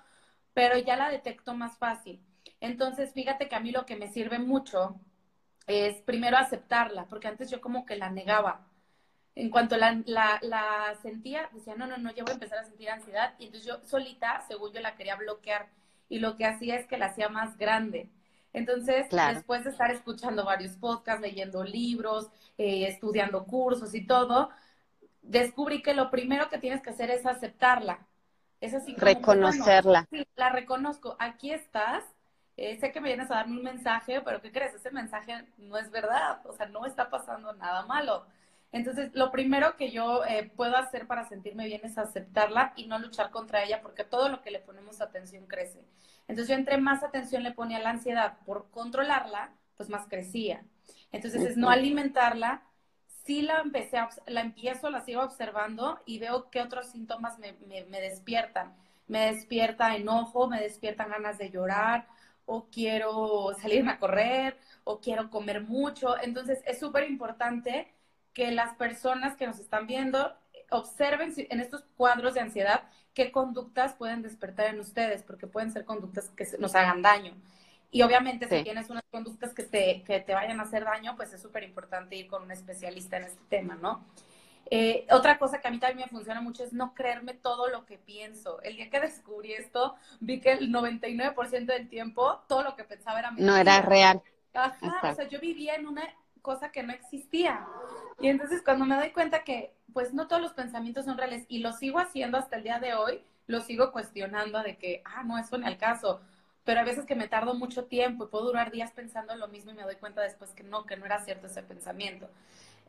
pero 0.54 0.78
ya 0.78 0.96
la 0.96 1.10
detecto 1.10 1.54
más 1.54 1.78
fácil. 1.78 2.22
Entonces, 2.62 3.14
fíjate 3.14 3.48
que 3.48 3.56
a 3.56 3.60
mí 3.60 3.72
lo 3.72 3.86
que 3.86 3.96
me 3.96 4.10
sirve 4.10 4.40
mucho 4.40 5.00
es 5.68 6.02
primero 6.02 6.38
aceptarla, 6.38 7.06
porque 7.06 7.28
antes 7.28 7.50
yo 7.50 7.62
como 7.62 7.86
que 7.86 7.96
la 7.96 8.10
negaba. 8.10 8.66
En 9.36 9.50
cuanto 9.50 9.78
la, 9.78 10.02
la, 10.06 10.96
sentía, 11.02 11.50
decía, 11.54 11.76
no, 11.76 11.88
no, 11.88 11.98
no, 11.98 12.12
yo 12.12 12.26
voy 12.26 12.32
a 12.32 12.34
empezar 12.34 12.60
a 12.60 12.66
sentir 12.66 12.90
ansiedad. 12.90 13.36
Y 13.40 13.46
entonces 13.46 13.68
yo 13.68 13.80
solita, 13.86 14.44
según 14.48 14.74
yo 14.74 14.82
la 14.82 14.96
quería 14.96 15.16
bloquear, 15.16 15.70
y 16.10 16.20
lo 16.20 16.36
que 16.36 16.46
hacía 16.46 16.76
es 16.76 16.88
que 16.88 16.98
la 16.98 17.08
hacía 17.08 17.30
más 17.30 17.58
grande. 17.58 18.10
Entonces, 18.52 19.08
después 19.10 19.64
de 19.64 19.70
estar 19.70 19.92
escuchando 19.92 20.44
varios 20.44 20.76
podcasts, 20.76 21.22
leyendo 21.22 21.64
libros, 21.64 22.30
eh, 22.58 22.88
estudiando 22.88 23.46
cursos 23.46 23.94
y 23.94 24.06
todo, 24.06 24.50
descubrí 25.22 25.82
que 25.84 25.94
lo 25.94 26.10
primero 26.10 26.50
que 26.50 26.58
tienes 26.58 26.82
que 26.82 26.90
hacer 26.90 27.12
es 27.12 27.26
aceptarla. 27.26 28.08
Es 28.62 28.74
así 28.74 28.98
como, 28.98 29.06
Reconocerla. 29.06 30.06
sí, 30.12 30.26
la 30.36 30.50
reconozco. 30.50 31.16
Aquí 31.20 31.52
estás. 31.52 32.04
Eh, 32.58 32.78
sé 32.80 32.92
que 32.92 33.00
me 33.00 33.08
vienes 33.10 33.32
a 33.32 33.36
darme 33.36 33.58
un 33.58 33.64
mensaje, 33.64 34.22
pero 34.22 34.42
¿qué 34.42 34.52
crees? 34.52 34.74
Ese 34.74 34.92
mensaje 34.92 35.46
no 35.58 35.78
es 35.78 35.90
verdad. 35.92 36.46
O 36.46 36.54
sea, 36.54 36.68
no 36.68 36.86
está 36.86 37.10
pasando 37.10 37.54
nada 37.54 37.86
malo. 37.86 38.26
Entonces, 38.72 39.12
lo 39.14 39.32
primero 39.32 39.78
que 39.78 39.92
yo 39.92 40.24
eh, 40.26 40.52
puedo 40.56 40.76
hacer 40.78 41.08
para 41.08 41.28
sentirme 41.28 41.66
bien 41.66 41.82
es 41.84 41.98
aceptarla 41.98 42.74
y 42.76 42.88
no 42.88 43.00
luchar 43.00 43.32
contra 43.32 43.64
ella, 43.64 43.82
porque 43.82 44.04
todo 44.04 44.30
lo 44.30 44.42
que 44.42 44.52
le 44.52 44.60
ponemos 44.60 45.02
atención 45.02 45.48
crece. 45.48 45.84
Entonces, 46.28 46.50
yo 46.50 46.56
entre 46.56 46.78
más 46.78 47.02
atención 47.04 47.44
le 47.44 47.52
ponía 47.52 47.78
a 47.78 47.82
la 47.82 47.90
ansiedad 47.92 48.38
por 48.46 48.70
controlarla, 48.72 49.52
pues 49.78 49.90
más 49.90 50.08
crecía. 50.08 50.64
Entonces, 51.12 51.42
es 51.44 51.58
no 51.58 51.70
alimentarla, 51.70 52.62
sí 53.30 53.44
la 53.44 53.64
la 54.26 54.42
empiezo, 54.42 54.90
la 54.90 55.02
sigo 55.02 55.22
observando 55.22 56.00
y 56.08 56.18
veo 56.18 56.50
qué 56.50 56.62
otros 56.62 56.88
síntomas 56.88 57.38
me, 57.38 57.54
me, 57.54 58.02
despiertan. 58.02 58.76
Me 59.06 59.32
despierta 59.32 59.96
enojo, 59.96 60.48
me 60.48 60.60
despiertan 60.60 61.12
ganas 61.12 61.38
de 61.38 61.52
llorar, 61.52 62.08
o 62.48 62.66
quiero 62.72 63.54
salirme 63.62 63.92
a 63.92 64.00
correr, 64.00 64.58
o 64.84 65.00
quiero 65.00 65.30
comer 65.30 65.62
mucho. 65.62 66.20
Entonces, 66.20 66.64
es 66.66 66.80
súper 66.80 67.08
importante 67.08 67.94
que 68.34 68.50
las 68.50 68.74
personas 68.78 69.36
que 69.38 69.46
nos 69.46 69.60
están 69.60 69.86
viendo 69.86 70.36
observen 70.72 71.32
en 71.38 71.60
estos 71.60 71.84
cuadros 71.98 72.34
de 72.34 72.40
ansiedad 72.40 72.82
qué 73.14 73.32
conductas 73.32 73.94
pueden 73.94 74.24
despertar 74.24 74.74
en 74.74 74.80
ustedes, 74.80 75.22
porque 75.22 75.46
pueden 75.46 75.72
ser 75.72 75.86
conductas 75.86 76.32
que 76.32 76.48
nos 76.58 76.74
hagan 76.74 77.04
daño. 77.04 77.36
Y 77.92 78.04
obviamente 78.04 78.48
si 78.48 78.64
tienes 78.64 78.90
unas 78.90 79.04
conductas 79.10 79.54
que 79.54 79.64
te, 79.64 80.04
que 80.04 80.20
te 80.20 80.34
vayan 80.34 80.60
a 80.60 80.64
hacer 80.64 80.84
daño, 80.84 81.16
pues 81.16 81.34
es 81.34 81.42
súper 81.42 81.64
importante 81.64 82.16
ir 82.16 82.28
con 82.28 82.44
un 82.44 82.52
especialista 82.52 83.18
en 83.18 83.24
este 83.24 83.42
tema, 83.50 83.76
¿no? 83.76 84.06
Eh, 84.72 85.08
otra 85.10 85.40
cosa 85.40 85.60
que 85.60 85.68
a 85.68 85.72
mí 85.72 85.80
también 85.80 86.06
me 86.06 86.08
funciona 86.08 86.42
mucho 86.42 86.64
es 86.64 86.74
no 86.74 86.94
creerme 86.94 87.34
todo 87.34 87.70
lo 87.70 87.86
que 87.86 87.98
pienso. 87.98 88.62
El 88.62 88.76
día 88.76 88.90
que 88.90 89.00
descubrí 89.00 89.54
esto, 89.54 89.96
vi 90.20 90.40
que 90.40 90.52
el 90.52 90.72
99% 90.72 91.66
del 91.66 91.90
tiempo 91.90 92.44
todo 92.48 92.64
lo 92.64 92.76
que 92.76 92.84
pensaba 92.84 93.20
era 93.20 93.32
mentira. 93.32 93.52
No 93.52 93.58
era 93.58 93.82
real. 93.82 94.22
Ajá, 94.54 95.12
o 95.12 95.16
sea, 95.16 95.28
yo 95.28 95.40
vivía 95.40 95.76
en 95.76 95.88
una 95.88 96.04
cosa 96.42 96.72
que 96.72 96.84
no 96.84 96.94
existía. 96.94 97.66
Y 98.20 98.28
entonces 98.28 98.62
cuando 98.64 98.86
me 98.86 98.96
doy 98.96 99.12
cuenta 99.12 99.44
que 99.44 99.74
pues 99.94 100.14
no 100.14 100.28
todos 100.28 100.42
los 100.42 100.54
pensamientos 100.54 101.06
son 101.06 101.18
reales 101.18 101.46
y 101.48 101.60
lo 101.60 101.74
sigo 101.74 101.98
haciendo 101.98 102.38
hasta 102.38 102.58
el 102.58 102.64
día 102.64 102.80
de 102.80 102.94
hoy, 102.94 103.24
lo 103.48 103.62
sigo 103.62 103.92
cuestionando 103.92 104.62
de 104.62 104.78
que, 104.78 105.02
ah, 105.06 105.24
no, 105.24 105.40
eso 105.40 105.58
ni 105.58 105.66
al 105.66 105.78
caso 105.78 106.22
pero 106.64 106.80
a 106.80 106.84
veces 106.84 107.06
que 107.06 107.16
me 107.16 107.28
tardo 107.28 107.54
mucho 107.54 107.86
tiempo 107.86 108.26
y 108.26 108.28
puedo 108.28 108.46
durar 108.46 108.72
días 108.72 108.92
pensando 108.92 109.34
en 109.34 109.40
lo 109.40 109.48
mismo 109.48 109.72
y 109.72 109.76
me 109.76 109.84
doy 109.84 109.96
cuenta 109.96 110.22
después 110.22 110.52
que 110.52 110.64
no, 110.64 110.86
que 110.86 110.98
no 110.98 111.06
era 111.06 111.24
cierto 111.24 111.48
ese 111.48 111.64
pensamiento. 111.64 112.30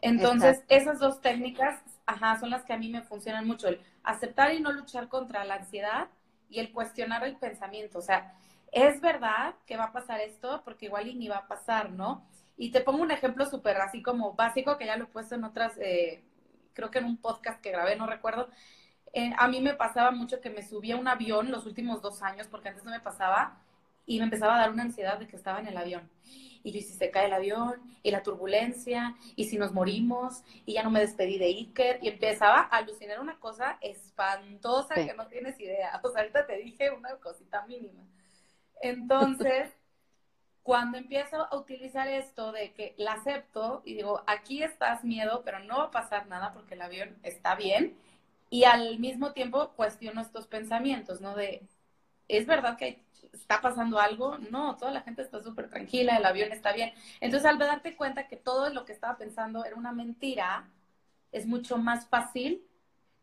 Entonces, 0.03 0.63
esas 0.69 0.99
dos 0.99 1.21
técnicas, 1.21 1.81
ajá, 2.07 2.39
son 2.39 2.51
las 2.51 2.65
que 2.65 2.73
a 2.73 2.79
mí 2.79 2.89
me 2.89 3.03
funcionan 3.03 3.47
mucho, 3.47 3.69
el 3.69 3.81
aceptar 4.03 4.53
y 4.55 4.61
no 4.61 4.73
luchar 4.73 5.09
contra 5.09 5.45
la 5.45 5.57
ansiedad 5.57 6.09
y 6.49 6.59
el 6.59 6.73
cuestionar 6.73 7.25
el 7.25 7.37
pensamiento, 7.37 7.99
o 7.99 8.03
sea, 8.03 8.35
es 8.73 9.01
verdad 9.01 9.55
que 9.67 9.77
va 9.77 9.85
a 9.85 9.93
pasar 9.93 10.21
esto 10.21 10.63
porque 10.65 10.87
igual 10.87 11.09
y 11.09 11.15
ni 11.15 11.29
va 11.29 11.39
a 11.39 11.49
pasar, 11.49 11.91
¿no? 11.91 12.25
Y 12.57 12.71
te 12.71 12.81
pongo 12.81 13.03
un 13.03 13.11
ejemplo 13.11 13.47
súper 13.47 13.79
así 13.79 14.03
como 14.03 14.35
básico 14.35 14.77
que 14.79 14.87
ya 14.87 14.97
lo 14.97 15.05
he 15.05 15.09
puesto 15.09 15.35
en 15.35 15.45
otras, 15.45 15.77
eh, 15.79 16.23
creo 16.73 16.91
que 16.91 16.99
en 16.99 17.07
un 17.07 17.17
podcast 17.17 17.61
que 17.61 17.71
grabé, 17.71 17.97
no 17.97 18.07
recuerdo. 18.07 18.49
Eh, 19.13 19.33
a 19.37 19.49
mí 19.49 19.61
me 19.61 19.75
pasaba 19.75 20.11
mucho 20.11 20.41
que 20.41 20.51
me 20.51 20.63
subía 20.63 20.95
a 20.95 20.99
un 20.99 21.09
avión 21.09 21.51
los 21.51 21.67
últimos 21.67 22.03
dos 22.03 22.23
años, 22.23 22.47
porque 22.47 22.69
antes 22.69 22.85
no 22.85 22.91
me 22.91 23.01
pasaba, 23.01 23.61
y 24.07 24.19
me 24.19 24.25
empezaba 24.25 24.57
a 24.57 24.61
dar 24.61 24.71
una 24.71 24.83
ansiedad 24.83 25.19
de 25.19 25.27
que 25.27 25.37
estaba 25.37 25.61
en 25.61 25.69
el 25.69 25.77
avión. 25.77 26.11
Y 26.63 26.73
yo, 26.73 26.79
¿y 26.79 26.83
si 26.83 26.95
se 26.95 27.11
cae 27.11 27.27
el 27.27 27.33
avión? 27.33 27.81
¿Y 28.03 28.11
la 28.11 28.23
turbulencia? 28.23 29.17
¿Y 29.37 29.47
si 29.47 29.57
nos 29.57 29.73
morimos? 29.73 30.43
Y 30.67 30.75
ya 30.75 30.83
no 30.83 30.91
me 30.91 31.01
despedí 31.01 31.39
de 31.39 31.47
Iker. 31.47 32.01
Y 32.03 32.09
empezaba 32.09 32.61
a 32.61 32.79
alucinar 32.79 33.21
una 33.21 33.39
cosa 33.39 33.79
espantosa 33.81 34.95
que 34.95 35.15
no 35.15 35.27
tienes 35.29 35.59
idea. 35.61 36.01
O 36.05 36.11
sea, 36.11 36.23
ahorita 36.23 36.47
te 36.47 36.57
dije 36.57 36.91
una 36.91 37.15
cosita 37.17 37.65
mínima. 37.67 38.03
Entonces, 38.83 39.71
cuando 40.63 40.99
empiezo 40.99 41.47
a 41.51 41.57
utilizar 41.57 42.09
esto 42.09 42.53
de 42.53 42.73
que 42.73 42.95
la 42.99 43.13
acepto 43.13 43.83
y 43.85 43.95
digo, 43.95 44.23
aquí 44.27 44.63
estás 44.63 45.05
miedo, 45.05 45.43
pero 45.45 45.61
no 45.61 45.79
va 45.79 45.85
a 45.85 45.91
pasar 45.91 46.27
nada 46.27 46.53
porque 46.53 46.75
el 46.75 46.83
avión 46.83 47.17
está 47.23 47.55
bien. 47.55 47.97
Y 48.51 48.65
al 48.65 48.99
mismo 48.99 49.33
tiempo 49.33 49.71
cuestiono 49.77 50.21
estos 50.21 50.47
pensamientos, 50.47 51.21
¿no? 51.21 51.35
De, 51.37 51.67
¿es 52.29 52.47
verdad 52.47 52.77
que 52.77 53.05
está 53.33 53.61
pasando 53.61 53.99
algo, 53.99 54.39
no, 54.51 54.77
toda 54.77 54.91
la 54.91 55.03
gente 55.03 55.23
está 55.23 55.43
súper 55.43 55.69
tranquila, 55.71 56.17
el 56.17 56.25
avión 56.25 56.53
está 56.53 56.73
bien. 56.73 56.93
Entonces, 57.21 57.49
al 57.49 57.59
darte 57.59 57.97
cuenta 57.97 58.27
que 58.27 58.37
todo 58.37 58.71
lo 58.71 58.85
que 58.85 58.93
estaba 58.93 59.17
pensando 59.17 59.65
era 59.65 59.77
una 59.77 59.93
mentira, 59.93 60.69
es 61.33 61.47
mucho 61.47 61.79
más 61.79 62.07
fácil 62.07 62.63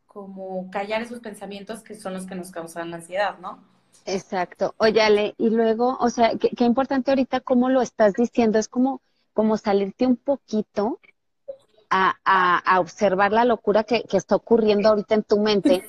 como 0.06 0.72
callar 0.72 1.02
esos 1.02 1.20
pensamientos 1.20 1.84
que 1.84 1.96
son 1.96 2.14
los 2.14 2.26
que 2.26 2.36
nos 2.36 2.52
causan 2.52 2.90
la 2.90 2.98
ansiedad, 2.98 3.38
¿no? 3.40 3.60
Exacto. 4.06 4.74
Oye, 4.78 5.02
Ale, 5.02 5.36
y 5.38 5.50
luego, 5.50 5.98
o 6.00 6.10
sea, 6.10 6.32
qué, 6.38 6.64
importante 6.64 7.12
ahorita 7.12 7.42
cómo 7.42 7.70
lo 7.70 7.82
estás 7.82 8.14
diciendo, 8.14 8.58
es 8.58 8.70
como, 8.70 9.02
como 9.34 9.58
salirte 9.58 10.08
un 10.08 10.16
poquito 10.16 11.00
a, 11.90 12.16
a, 12.26 12.80
observar 12.80 13.32
la 13.32 13.46
locura 13.46 13.84
que, 13.84 14.04
que, 14.04 14.18
está 14.18 14.36
ocurriendo 14.36 14.90
ahorita 14.90 15.16
en 15.16 15.24
tu 15.24 15.40
mente, 15.40 15.88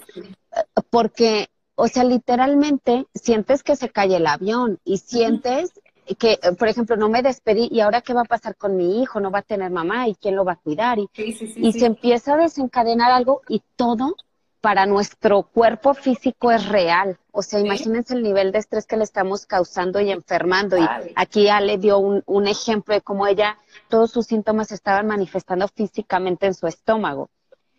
porque, 0.90 1.48
o 1.74 1.88
sea, 1.88 2.04
literalmente 2.04 3.06
sientes 3.14 3.62
que 3.62 3.76
se 3.76 3.88
cae 3.88 4.16
el 4.16 4.26
avión 4.26 4.78
y 4.84 4.98
sientes 4.98 5.72
que, 6.18 6.38
por 6.58 6.68
ejemplo, 6.68 6.96
no 6.96 7.08
me 7.08 7.22
despedí 7.22 7.68
y 7.70 7.80
ahora 7.80 8.00
qué 8.00 8.14
va 8.14 8.22
a 8.22 8.24
pasar 8.24 8.56
con 8.56 8.76
mi 8.76 9.02
hijo, 9.02 9.20
no 9.20 9.30
va 9.30 9.40
a 9.40 9.42
tener 9.42 9.70
mamá 9.70 10.08
y 10.08 10.14
quién 10.14 10.36
lo 10.36 10.44
va 10.44 10.52
a 10.52 10.56
cuidar 10.56 10.98
y, 10.98 11.08
y 11.16 11.72
se 11.72 11.86
empieza 11.86 12.34
a 12.34 12.38
desencadenar 12.38 13.10
algo 13.10 13.42
y 13.48 13.62
todo 13.76 14.14
para 14.60 14.86
nuestro 14.86 15.42
cuerpo 15.44 15.94
físico 15.94 16.50
es 16.50 16.68
real. 16.68 17.18
O 17.30 17.42
sea, 17.42 17.60
imagínense 17.60 18.14
el 18.14 18.22
nivel 18.22 18.52
de 18.52 18.58
estrés 18.58 18.86
que 18.86 18.96
le 18.96 19.04
estamos 19.04 19.46
causando 19.46 20.00
y 20.00 20.10
enfermando. 20.10 20.76
Y 20.76 20.86
aquí 21.14 21.48
Ale 21.48 21.78
dio 21.78 21.98
un, 21.98 22.22
un, 22.26 22.48
ejemplo 22.48 22.94
de 22.94 23.00
cómo 23.00 23.26
ella, 23.26 23.58
todos 23.88 24.10
sus 24.10 24.26
síntomas 24.26 24.72
estaban 24.72 25.06
manifestando 25.06 25.68
físicamente 25.68 26.46
en 26.46 26.54
su 26.54 26.66
estómago. 26.66 27.30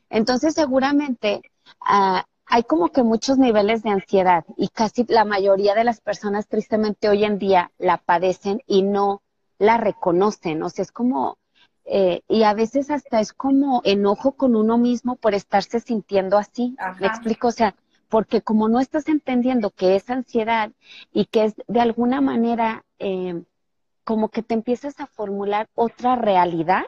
Entonces, 0.09 0.53
seguramente 0.53 1.41
ah, 1.81 2.25
hay 2.45 2.63
como 2.63 2.89
que 2.89 3.03
muchos 3.03 3.37
niveles 3.37 3.83
de 3.83 3.91
ansiedad 3.91 4.43
y 4.57 4.69
casi 4.69 5.05
la 5.07 5.25
mayoría 5.25 5.75
de 5.75 5.83
las 5.83 6.01
personas 6.01 6.47
tristemente 6.47 7.09
hoy 7.09 7.23
en 7.23 7.37
día 7.37 7.71
la 7.77 7.97
padecen 7.97 8.61
y 8.65 8.81
no 8.81 9.21
la 9.59 9.77
reconocen. 9.77 10.63
O 10.63 10.69
sea, 10.69 10.83
es 10.83 10.91
como 10.91 11.37
eh, 11.91 12.21
y 12.27 12.43
a 12.43 12.53
veces 12.53 12.91
hasta 12.91 13.19
es 13.19 13.33
como 13.33 13.81
enojo 13.83 14.33
con 14.33 14.55
uno 14.55 14.77
mismo 14.77 15.15
por 15.15 15.33
estarse 15.33 15.79
sintiendo 15.79 16.37
así. 16.37 16.75
¿Me 16.99 17.07
explico? 17.07 17.47
O 17.47 17.51
sea, 17.51 17.73
porque 18.09 18.41
como 18.41 18.69
no 18.69 18.79
estás 18.79 19.07
entendiendo 19.09 19.71
que 19.71 19.95
es 19.95 20.07
ansiedad 20.11 20.71
y 21.11 21.25
que 21.25 21.45
es 21.45 21.55
de 21.67 21.81
alguna 21.81 22.21
manera 22.21 22.85
eh, 22.99 23.41
como 24.03 24.29
que 24.29 24.43
te 24.43 24.53
empiezas 24.53 24.99
a 24.99 25.07
formular 25.07 25.67
otra 25.73 26.15
realidad 26.15 26.83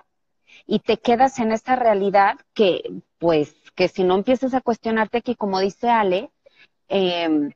y 0.68 0.80
te 0.80 0.98
quedas 0.98 1.40
en 1.40 1.52
esa 1.52 1.76
realidad 1.76 2.36
que, 2.54 3.02
pues, 3.18 3.56
que 3.74 3.88
si 3.88 4.04
no 4.04 4.14
empiezas 4.14 4.54
a 4.54 4.62
cuestionarte 4.62 5.18
aquí, 5.18 5.36
como 5.36 5.60
dice 5.60 5.90
Ale, 5.90 6.30
eh, 6.90 7.50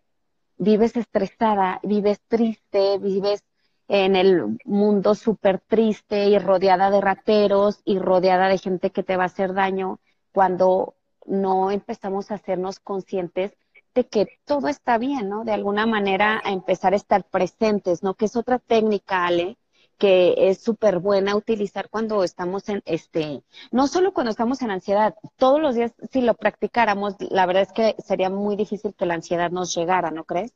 vives 0.58 0.98
estresada, 0.98 1.80
vives 1.84 2.22
triste, 2.28 2.98
vives 2.98 3.44
en 3.88 4.16
el 4.16 4.58
mundo 4.66 5.16
súper 5.16 5.60
triste 5.60 6.26
y 6.28 6.40
rodeada 6.40 6.90
de 6.90 7.02
rateros 7.02 7.82
y 7.86 8.00
rodeada 8.00 8.48
de 8.48 8.58
gente 8.58 8.92
que 8.92 9.04
te 9.04 9.18
va 9.18 9.24
a 9.24 9.28
hacer 9.28 9.54
daño 9.54 10.00
cuando 10.32 10.96
no 11.26 11.72
empezamos 11.72 12.32
a 12.32 12.36
hacernos 12.36 12.80
conscientes 12.80 13.54
de 13.94 14.06
que 14.08 14.28
todo 14.46 14.68
está 14.68 14.98
bien, 14.98 15.30
¿no? 15.30 15.46
De 15.46 15.54
alguna 15.54 15.86
manera 15.86 16.42
a 16.44 16.52
empezar 16.52 16.94
a 16.94 16.98
estar 16.98 17.24
presentes, 17.24 18.04
¿no? 18.04 18.16
Que 18.16 18.26
es 18.26 18.36
otra 18.36 18.60
técnica, 18.60 19.26
Ale, 19.26 19.58
que 19.98 20.50
es 20.50 20.62
súper 20.62 21.00
buena 21.00 21.36
utilizar 21.36 21.90
cuando 21.90 22.24
estamos 22.24 22.68
en, 22.68 22.82
este, 22.86 23.44
no 23.72 23.88
solo 23.88 24.14
cuando 24.14 24.32
estamos 24.32 24.62
en 24.62 24.72
ansiedad, 24.72 25.16
todos 25.38 25.62
los 25.62 25.76
días 25.76 25.94
si 26.12 26.22
lo 26.22 26.34
practicáramos, 26.34 27.16
la 27.20 27.46
verdad 27.46 27.64
es 27.64 27.72
que 27.72 27.96
sería 28.04 28.30
muy 28.30 28.58
difícil 28.58 28.94
que 28.94 29.06
la 29.06 29.14
ansiedad 29.14 29.52
nos 29.52 29.74
llegara, 29.74 30.12
¿no 30.12 30.26
crees? 30.26 30.54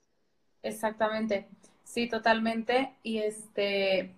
Exactamente. 0.61 1.47
Sí, 1.89 2.07
totalmente. 2.07 2.95
Y 3.03 3.19
este, 3.19 4.15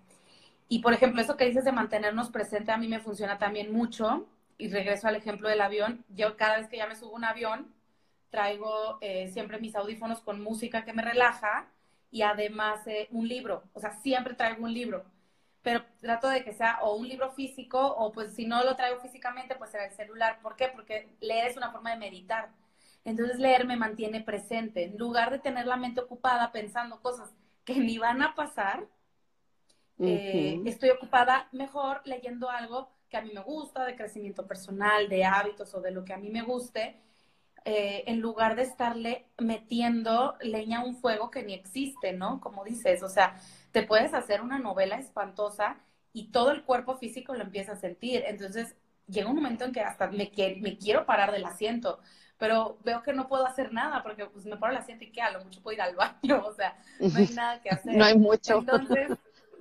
y 0.68 0.80
por 0.80 0.92
ejemplo, 0.94 1.22
eso 1.22 1.36
que 1.36 1.46
dices 1.46 1.64
de 1.64 1.72
mantenernos 1.72 2.30
presente 2.30 2.72
a 2.72 2.76
mí 2.78 2.88
me 2.88 3.00
funciona 3.00 3.38
también 3.38 3.72
mucho. 3.72 4.26
Y 4.58 4.68
regreso 4.70 5.08
al 5.08 5.16
ejemplo 5.16 5.48
del 5.48 5.60
avión. 5.62 6.04
Yo 6.10 6.36
cada 6.36 6.58
vez 6.58 6.68
que 6.68 6.76
ya 6.78 6.86
me 6.86 6.96
subo 6.96 7.12
un 7.16 7.24
avión, 7.24 7.74
traigo 8.30 8.98
eh, 9.00 9.28
siempre 9.28 9.60
mis 9.60 9.76
audífonos 9.76 10.20
con 10.20 10.42
música 10.42 10.84
que 10.84 10.92
me 10.92 11.02
relaja 11.02 11.68
y 12.10 12.22
además 12.22 12.86
eh, 12.88 13.08
un 13.12 13.28
libro. 13.28 13.64
O 13.74 13.80
sea, 13.80 13.92
siempre 14.02 14.34
traigo 14.34 14.64
un 14.64 14.74
libro. 14.74 15.04
Pero 15.62 15.84
trato 16.00 16.28
de 16.28 16.44
que 16.44 16.52
sea 16.54 16.80
o 16.82 16.96
un 16.96 17.08
libro 17.08 17.30
físico 17.32 17.80
o 17.80 18.12
pues 18.12 18.34
si 18.34 18.46
no 18.46 18.64
lo 18.64 18.76
traigo 18.76 19.00
físicamente, 19.00 19.54
pues 19.56 19.70
será 19.70 19.86
el 19.86 19.92
celular. 19.94 20.40
¿Por 20.42 20.56
qué? 20.56 20.68
Porque 20.68 21.08
leer 21.20 21.48
es 21.48 21.56
una 21.56 21.72
forma 21.72 21.90
de 21.92 21.96
meditar. 21.98 22.50
Entonces 23.04 23.38
leer 23.38 23.66
me 23.66 23.76
mantiene 23.76 24.20
presente. 24.22 24.84
En 24.84 24.98
lugar 24.98 25.30
de 25.30 25.38
tener 25.38 25.66
la 25.66 25.76
mente 25.76 26.00
ocupada 26.00 26.52
pensando 26.52 27.00
cosas 27.00 27.30
que 27.64 27.74
ni 27.76 27.98
van 27.98 28.22
a 28.22 28.34
pasar, 28.34 28.88
eh, 30.00 30.60
estoy 30.64 30.90
ocupada 30.90 31.48
mejor 31.52 32.00
leyendo 32.04 32.50
algo 32.50 32.90
que 33.08 33.16
a 33.16 33.22
mí 33.22 33.30
me 33.32 33.42
gusta, 33.42 33.84
de 33.84 33.96
crecimiento 33.96 34.46
personal, 34.46 35.08
de 35.08 35.24
hábitos 35.24 35.74
o 35.74 35.80
de 35.80 35.90
lo 35.90 36.04
que 36.04 36.14
a 36.14 36.18
mí 36.18 36.30
me 36.30 36.42
guste, 36.42 36.96
eh, 37.64 38.04
en 38.06 38.20
lugar 38.20 38.56
de 38.56 38.62
estarle 38.62 39.26
metiendo 39.38 40.36
leña 40.40 40.80
a 40.80 40.84
un 40.84 40.96
fuego 40.96 41.30
que 41.30 41.44
ni 41.44 41.54
existe, 41.54 42.12
¿no? 42.12 42.40
Como 42.40 42.64
dices, 42.64 43.02
o 43.02 43.08
sea, 43.08 43.36
te 43.70 43.84
puedes 43.84 44.14
hacer 44.14 44.40
una 44.42 44.58
novela 44.58 44.96
espantosa 44.98 45.78
y 46.12 46.32
todo 46.32 46.50
el 46.50 46.64
cuerpo 46.64 46.96
físico 46.96 47.34
lo 47.34 47.44
empieza 47.44 47.72
a 47.72 47.76
sentir. 47.76 48.24
Entonces, 48.26 48.74
llega 49.06 49.28
un 49.28 49.36
momento 49.36 49.64
en 49.64 49.72
que 49.72 49.80
hasta 49.80 50.08
me, 50.08 50.32
me 50.60 50.78
quiero 50.78 51.06
parar 51.06 51.32
del 51.32 51.44
asiento 51.44 52.00
pero 52.42 52.76
veo 52.82 53.04
que 53.04 53.12
no 53.12 53.28
puedo 53.28 53.46
hacer 53.46 53.72
nada 53.72 54.02
porque 54.02 54.26
pues 54.26 54.46
me 54.46 54.56
paro 54.56 54.72
la 54.72 54.80
asiento 54.80 55.04
y 55.04 55.12
que 55.12 55.22
a 55.22 55.30
lo 55.30 55.44
mucho 55.44 55.62
puedo 55.62 55.76
ir 55.76 55.80
al 55.80 55.94
baño, 55.94 56.42
o 56.44 56.52
sea, 56.52 56.76
no 56.98 57.16
hay 57.16 57.28
nada 57.36 57.62
que 57.62 57.70
hacer. 57.70 57.94
No 57.94 58.04
hay 58.04 58.18
mucho. 58.18 58.58
Entonces, 58.58 59.12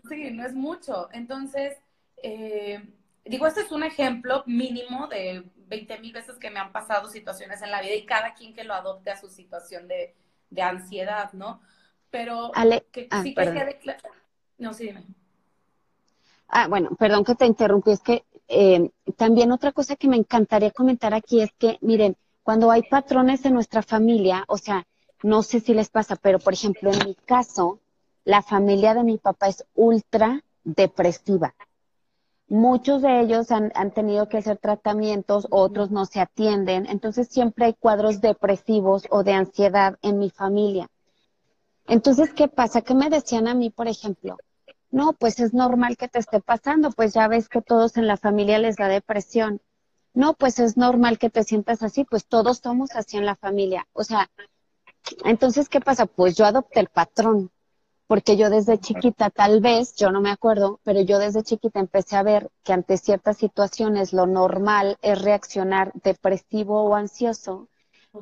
sí, 0.09 0.31
no 0.31 0.43
es 0.43 0.55
mucho. 0.55 1.07
Entonces, 1.11 1.77
eh, 2.23 2.83
digo, 3.23 3.45
este 3.45 3.61
es 3.61 3.71
un 3.71 3.83
ejemplo 3.83 4.41
mínimo 4.47 5.05
de 5.05 5.43
20 5.67 5.99
mil 5.99 6.11
veces 6.11 6.39
que 6.39 6.49
me 6.49 6.59
han 6.59 6.71
pasado 6.71 7.07
situaciones 7.07 7.61
en 7.61 7.69
la 7.69 7.81
vida 7.81 7.93
y 7.93 8.03
cada 8.03 8.33
quien 8.33 8.55
que 8.55 8.63
lo 8.63 8.73
adopte 8.73 9.11
a 9.11 9.21
su 9.21 9.29
situación 9.29 9.87
de, 9.87 10.15
de 10.49 10.61
ansiedad, 10.63 11.31
¿no? 11.33 11.61
Pero 12.09 12.51
que 12.91 13.07
ah, 13.11 13.21
sí 13.21 13.35
que 13.35 13.43
quede 13.43 13.77
claro. 13.77 14.09
No, 14.57 14.73
sí, 14.73 14.87
dime. 14.87 15.05
Ah, 16.47 16.67
bueno, 16.67 16.89
perdón 16.97 17.25
que 17.25 17.35
te 17.35 17.45
interrumpí, 17.45 17.91
es 17.91 18.01
que 18.01 18.25
eh, 18.47 18.89
también 19.17 19.51
otra 19.51 19.71
cosa 19.71 19.95
que 19.95 20.07
me 20.07 20.17
encantaría 20.17 20.71
comentar 20.71 21.13
aquí 21.13 21.41
es 21.41 21.51
que, 21.59 21.77
miren, 21.81 22.17
cuando 22.43 22.71
hay 22.71 22.83
patrones 22.83 23.45
en 23.45 23.53
nuestra 23.53 23.83
familia, 23.83 24.43
o 24.47 24.57
sea, 24.57 24.85
no 25.23 25.43
sé 25.43 25.59
si 25.59 25.73
les 25.73 25.89
pasa, 25.89 26.15
pero 26.15 26.39
por 26.39 26.53
ejemplo, 26.53 26.91
en 26.91 27.05
mi 27.05 27.15
caso, 27.15 27.79
la 28.23 28.41
familia 28.41 28.93
de 28.93 29.03
mi 29.03 29.17
papá 29.17 29.47
es 29.47 29.65
ultra 29.75 30.43
depresiva. 30.63 31.53
Muchos 32.47 33.01
de 33.01 33.21
ellos 33.21 33.49
han, 33.51 33.71
tenido 33.91 34.27
que 34.27 34.37
hacer 34.37 34.57
tratamientos, 34.57 35.47
otros 35.51 35.89
no 35.89 36.05
se 36.05 36.19
atienden, 36.19 36.85
entonces 36.89 37.29
siempre 37.29 37.65
hay 37.65 37.73
cuadros 37.73 38.19
depresivos 38.19 39.03
o 39.09 39.23
de 39.23 39.33
ansiedad 39.33 39.97
en 40.01 40.19
mi 40.19 40.29
familia. 40.29 40.89
Entonces, 41.87 42.33
¿qué 42.33 42.47
pasa? 42.47 42.81
¿Qué 42.81 42.93
me 42.93 43.09
decían 43.09 43.47
a 43.47 43.53
mí, 43.53 43.69
por 43.69 43.87
ejemplo? 43.87 44.37
No, 44.89 45.13
pues 45.13 45.39
es 45.39 45.53
normal 45.53 45.95
que 45.95 46.09
te 46.09 46.19
esté 46.19 46.41
pasando, 46.41 46.91
pues 46.91 47.13
ya 47.13 47.29
ves 47.29 47.47
que 47.47 47.61
todos 47.61 47.95
en 47.95 48.07
la 48.07 48.17
familia 48.17 48.59
les 48.59 48.75
da 48.75 48.89
depresión 48.89 49.61
no, 50.13 50.33
pues 50.33 50.59
es 50.59 50.77
normal 50.77 51.17
que 51.17 51.29
te 51.29 51.43
sientas 51.43 51.83
así, 51.83 52.03
pues 52.03 52.25
todos 52.25 52.57
somos 52.57 52.95
así 52.95 53.17
en 53.17 53.25
la 53.25 53.35
familia. 53.35 53.87
O 53.93 54.03
sea, 54.03 54.29
entonces, 55.23 55.69
¿qué 55.69 55.79
pasa? 55.79 56.05
Pues 56.05 56.35
yo 56.35 56.45
adopté 56.45 56.79
el 56.79 56.87
patrón, 56.87 57.51
porque 58.07 58.35
yo 58.35 58.49
desde 58.49 58.77
chiquita, 58.77 59.29
tal 59.29 59.61
vez, 59.61 59.95
yo 59.95 60.11
no 60.11 60.21
me 60.21 60.31
acuerdo, 60.31 60.79
pero 60.83 61.01
yo 61.01 61.17
desde 61.17 61.43
chiquita 61.43 61.79
empecé 61.79 62.17
a 62.17 62.23
ver 62.23 62.49
que 62.63 62.73
ante 62.73 62.97
ciertas 62.97 63.37
situaciones 63.37 64.11
lo 64.11 64.27
normal 64.27 64.97
es 65.01 65.21
reaccionar 65.21 65.93
depresivo 66.03 66.83
o 66.83 66.95
ansioso. 66.95 67.67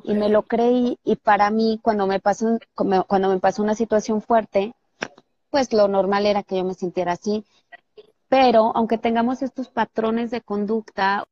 Y 0.04 0.14
me 0.14 0.28
lo 0.28 0.44
creí 0.44 0.98
y 1.02 1.16
para 1.16 1.50
mí 1.50 1.80
cuando 1.82 2.06
me 2.06 2.20
pasó 2.20 2.58
cuando 2.74 3.28
me 3.28 3.40
pasó 3.40 3.60
una 3.60 3.74
situación 3.74 4.22
fuerte, 4.22 4.72
pues 5.50 5.72
lo 5.72 5.88
normal 5.88 6.26
era 6.26 6.44
que 6.44 6.58
yo 6.58 6.64
me 6.64 6.74
sintiera 6.74 7.12
así. 7.12 7.44
Pero 8.28 8.70
aunque 8.76 8.98
tengamos 8.98 9.42
estos 9.42 9.68
patrones 9.68 10.30
de 10.30 10.40
conducta 10.40 11.26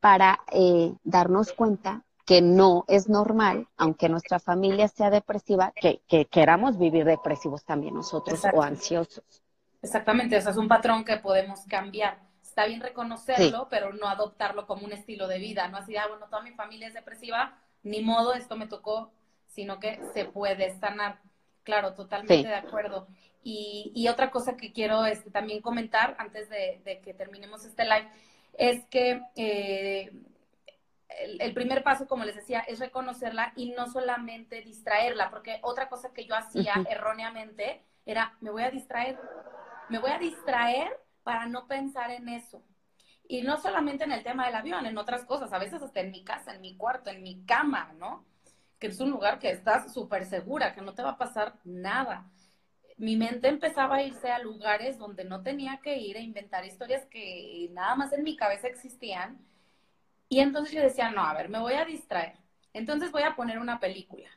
para 0.00 0.40
eh, 0.52 0.94
darnos 1.04 1.52
cuenta 1.52 2.02
que 2.28 2.42
no 2.42 2.84
es 2.88 3.08
normal, 3.08 3.68
aunque 3.78 4.08
nuestra 4.10 4.38
familia 4.38 4.86
sea 4.88 5.08
depresiva, 5.08 5.72
que, 5.74 6.26
queramos 6.26 6.78
vivir 6.78 7.06
depresivos 7.06 7.64
también 7.64 7.94
nosotros 7.94 8.42
o 8.52 8.62
ansiosos. 8.62 9.42
Exactamente, 9.80 10.36
o 10.36 10.40
sea, 10.42 10.50
es 10.50 10.58
un 10.58 10.68
patrón 10.68 11.04
que 11.04 11.16
podemos 11.16 11.60
cambiar. 11.66 12.18
Está 12.42 12.66
bien 12.66 12.82
reconocerlo, 12.82 13.68
pero 13.70 13.94
no 13.94 14.08
adoptarlo 14.08 14.66
como 14.66 14.84
un 14.84 14.92
estilo 14.92 15.26
de 15.26 15.38
vida, 15.38 15.68
no 15.68 15.78
así, 15.78 15.96
ah, 15.96 16.06
bueno, 16.06 16.26
toda 16.26 16.42
mi 16.42 16.50
familia 16.50 16.88
es 16.88 16.94
depresiva, 16.94 17.56
ni 17.82 18.02
modo, 18.02 18.34
esto 18.34 18.56
me 18.56 18.66
tocó, 18.66 19.10
sino 19.46 19.80
que 19.80 19.98
se 20.12 20.26
puede 20.26 20.78
sanar. 20.78 21.20
Claro, 21.62 21.94
totalmente 21.94 22.48
de 22.48 22.54
acuerdo. 22.54 23.06
Y, 23.42 23.92
y, 23.94 24.08
otra 24.08 24.30
cosa 24.30 24.56
que 24.56 24.72
quiero 24.72 25.06
este, 25.06 25.30
también 25.30 25.62
comentar 25.62 26.14
antes 26.18 26.50
de, 26.50 26.82
de 26.84 27.00
que 27.00 27.14
terminemos 27.14 27.64
este 27.64 27.84
live 27.84 28.08
es 28.58 28.84
que 28.86 29.22
eh, 29.36 30.12
el, 31.40 31.54
primer 31.54 31.82
paso, 31.82 32.06
como 32.06 32.24
les 32.24 32.36
decía, 32.36 32.60
es 32.60 32.78
reconocerla 32.78 33.54
y 33.56 33.70
no 33.70 33.90
solamente 33.90 34.60
distraerla, 34.60 35.30
porque 35.30 35.60
otra 35.62 35.88
cosa 35.88 36.12
que 36.12 36.26
yo 36.26 36.34
hacía 36.34 36.74
erróneamente 36.90 37.82
era, 38.04 38.36
me 38.40 38.50
voy 38.50 38.64
a 38.64 38.70
distraer, 38.70 39.18
me 39.88 39.98
voy 39.98 40.10
a 40.10 40.18
distraer 40.18 40.98
para 41.22 41.46
no 41.46 41.66
pensar 41.66 42.10
en 42.10 42.28
eso. 42.28 42.62
Y 43.26 43.42
no 43.42 43.58
solamente 43.58 44.04
en 44.04 44.12
el 44.12 44.22
tema 44.22 44.46
del 44.46 44.56
avión, 44.56 44.84
en 44.84 44.98
otras 44.98 45.24
cosas, 45.24 45.52
a 45.52 45.58
veces 45.58 45.82
hasta 45.82 46.00
en 46.00 46.10
mi 46.10 46.24
casa, 46.24 46.54
en 46.54 46.60
mi 46.60 46.76
cuarto, 46.76 47.10
en 47.10 47.22
mi 47.22 47.44
cama, 47.46 47.94
¿no? 47.98 48.26
que 48.78 48.88
es 48.88 49.00
un 49.00 49.10
lugar 49.10 49.38
que 49.38 49.50
estás 49.50 49.92
súper 49.92 50.24
segura, 50.24 50.72
que 50.74 50.82
no 50.82 50.94
te 50.94 51.02
va 51.02 51.10
a 51.10 51.18
pasar 51.18 51.54
nada. 51.64 52.26
Mi 52.98 53.16
mente 53.16 53.48
empezaba 53.48 53.96
a 53.96 54.02
irse 54.02 54.30
a 54.30 54.40
lugares 54.40 54.98
donde 54.98 55.24
no 55.24 55.42
tenía 55.42 55.78
que 55.82 55.96
ir 55.98 56.16
a 56.16 56.20
inventar 56.20 56.64
historias 56.66 57.06
que 57.06 57.70
nada 57.72 57.94
más 57.94 58.12
en 58.12 58.24
mi 58.24 58.36
cabeza 58.36 58.66
existían. 58.66 59.38
Y 60.28 60.40
entonces 60.40 60.74
yo 60.74 60.82
decía, 60.82 61.10
no, 61.10 61.22
a 61.22 61.32
ver, 61.32 61.48
me 61.48 61.60
voy 61.60 61.74
a 61.74 61.84
distraer. 61.84 62.34
Entonces 62.72 63.12
voy 63.12 63.22
a 63.22 63.36
poner 63.36 63.60
una 63.60 63.78
película. 63.78 64.28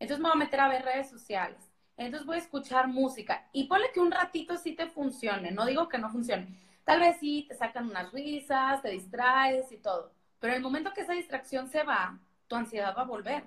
Entonces 0.00 0.18
me 0.18 0.28
voy 0.28 0.36
a 0.36 0.44
meter 0.44 0.60
a 0.60 0.68
ver 0.68 0.84
redes 0.84 1.08
sociales. 1.08 1.58
Entonces 1.96 2.26
voy 2.26 2.36
a 2.36 2.40
escuchar 2.40 2.88
música. 2.88 3.48
Y 3.52 3.64
ponle 3.64 3.92
que 3.94 4.00
un 4.00 4.10
ratito 4.10 4.56
sí 4.56 4.74
te 4.74 4.88
funcione. 4.88 5.52
No 5.52 5.64
digo 5.64 5.88
que 5.88 5.98
no 5.98 6.10
funcione. 6.10 6.48
Tal 6.84 7.00
vez 7.00 7.18
sí 7.20 7.46
te 7.48 7.54
sacan 7.54 7.88
unas 7.88 8.10
risas, 8.12 8.82
te 8.82 8.90
distraes 8.90 9.70
y 9.70 9.76
todo. 9.78 10.12
Pero 10.40 10.54
el 10.54 10.62
momento 10.62 10.92
que 10.92 11.02
esa 11.02 11.12
distracción 11.12 11.68
se 11.68 11.84
va, 11.84 12.18
tu 12.48 12.56
ansiedad 12.56 12.96
va 12.96 13.02
a 13.02 13.06
volver. 13.06 13.44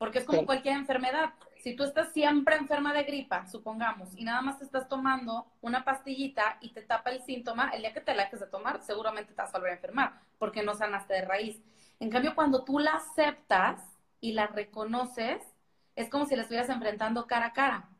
Porque 0.00 0.20
es 0.20 0.24
como 0.24 0.46
cualquier 0.46 0.76
enfermedad. 0.76 1.34
Si 1.62 1.76
tú 1.76 1.84
estás 1.84 2.14
siempre 2.14 2.56
enferma 2.56 2.94
de 2.94 3.02
gripa, 3.02 3.46
supongamos, 3.46 4.16
y 4.16 4.24
nada 4.24 4.40
más 4.40 4.58
te 4.58 4.64
estás 4.64 4.88
tomando 4.88 5.46
una 5.60 5.84
pastillita 5.84 6.56
y 6.62 6.72
te 6.72 6.80
tapa 6.80 7.10
el 7.10 7.20
síntoma, 7.20 7.68
el 7.74 7.82
día 7.82 7.92
que 7.92 8.00
te 8.00 8.14
la 8.14 8.24
dejes 8.24 8.40
de 8.40 8.46
tomar, 8.46 8.82
seguramente 8.82 9.34
te 9.34 9.42
vas 9.42 9.54
a 9.54 9.58
volver 9.58 9.72
a 9.72 9.74
enfermar, 9.74 10.22
porque 10.38 10.62
no 10.62 10.74
sanaste 10.74 11.12
de 11.12 11.26
raíz. 11.26 11.62
En 11.98 12.08
cambio, 12.08 12.34
cuando 12.34 12.64
tú 12.64 12.78
la 12.78 12.92
aceptas 12.92 13.82
y 14.22 14.32
la 14.32 14.46
reconoces, 14.46 15.42
es 15.96 16.08
como 16.08 16.24
si 16.24 16.34
la 16.34 16.42
estuvieras 16.42 16.70
enfrentando 16.70 17.26
cara 17.26 17.48
a 17.48 17.52
cara. 17.52 17.90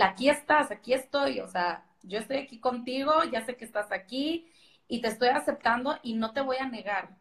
Aquí 0.00 0.28
estás, 0.28 0.72
aquí 0.72 0.92
estoy, 0.92 1.38
o 1.38 1.46
sea, 1.46 1.84
yo 2.02 2.18
estoy 2.18 2.38
aquí 2.38 2.58
contigo, 2.58 3.22
ya 3.30 3.46
sé 3.46 3.56
que 3.56 3.64
estás 3.64 3.92
aquí 3.92 4.52
y 4.88 5.00
te 5.00 5.06
estoy 5.06 5.28
aceptando 5.28 6.00
y 6.02 6.14
no 6.14 6.32
te 6.32 6.40
voy 6.40 6.56
a 6.56 6.66
negar. 6.66 7.16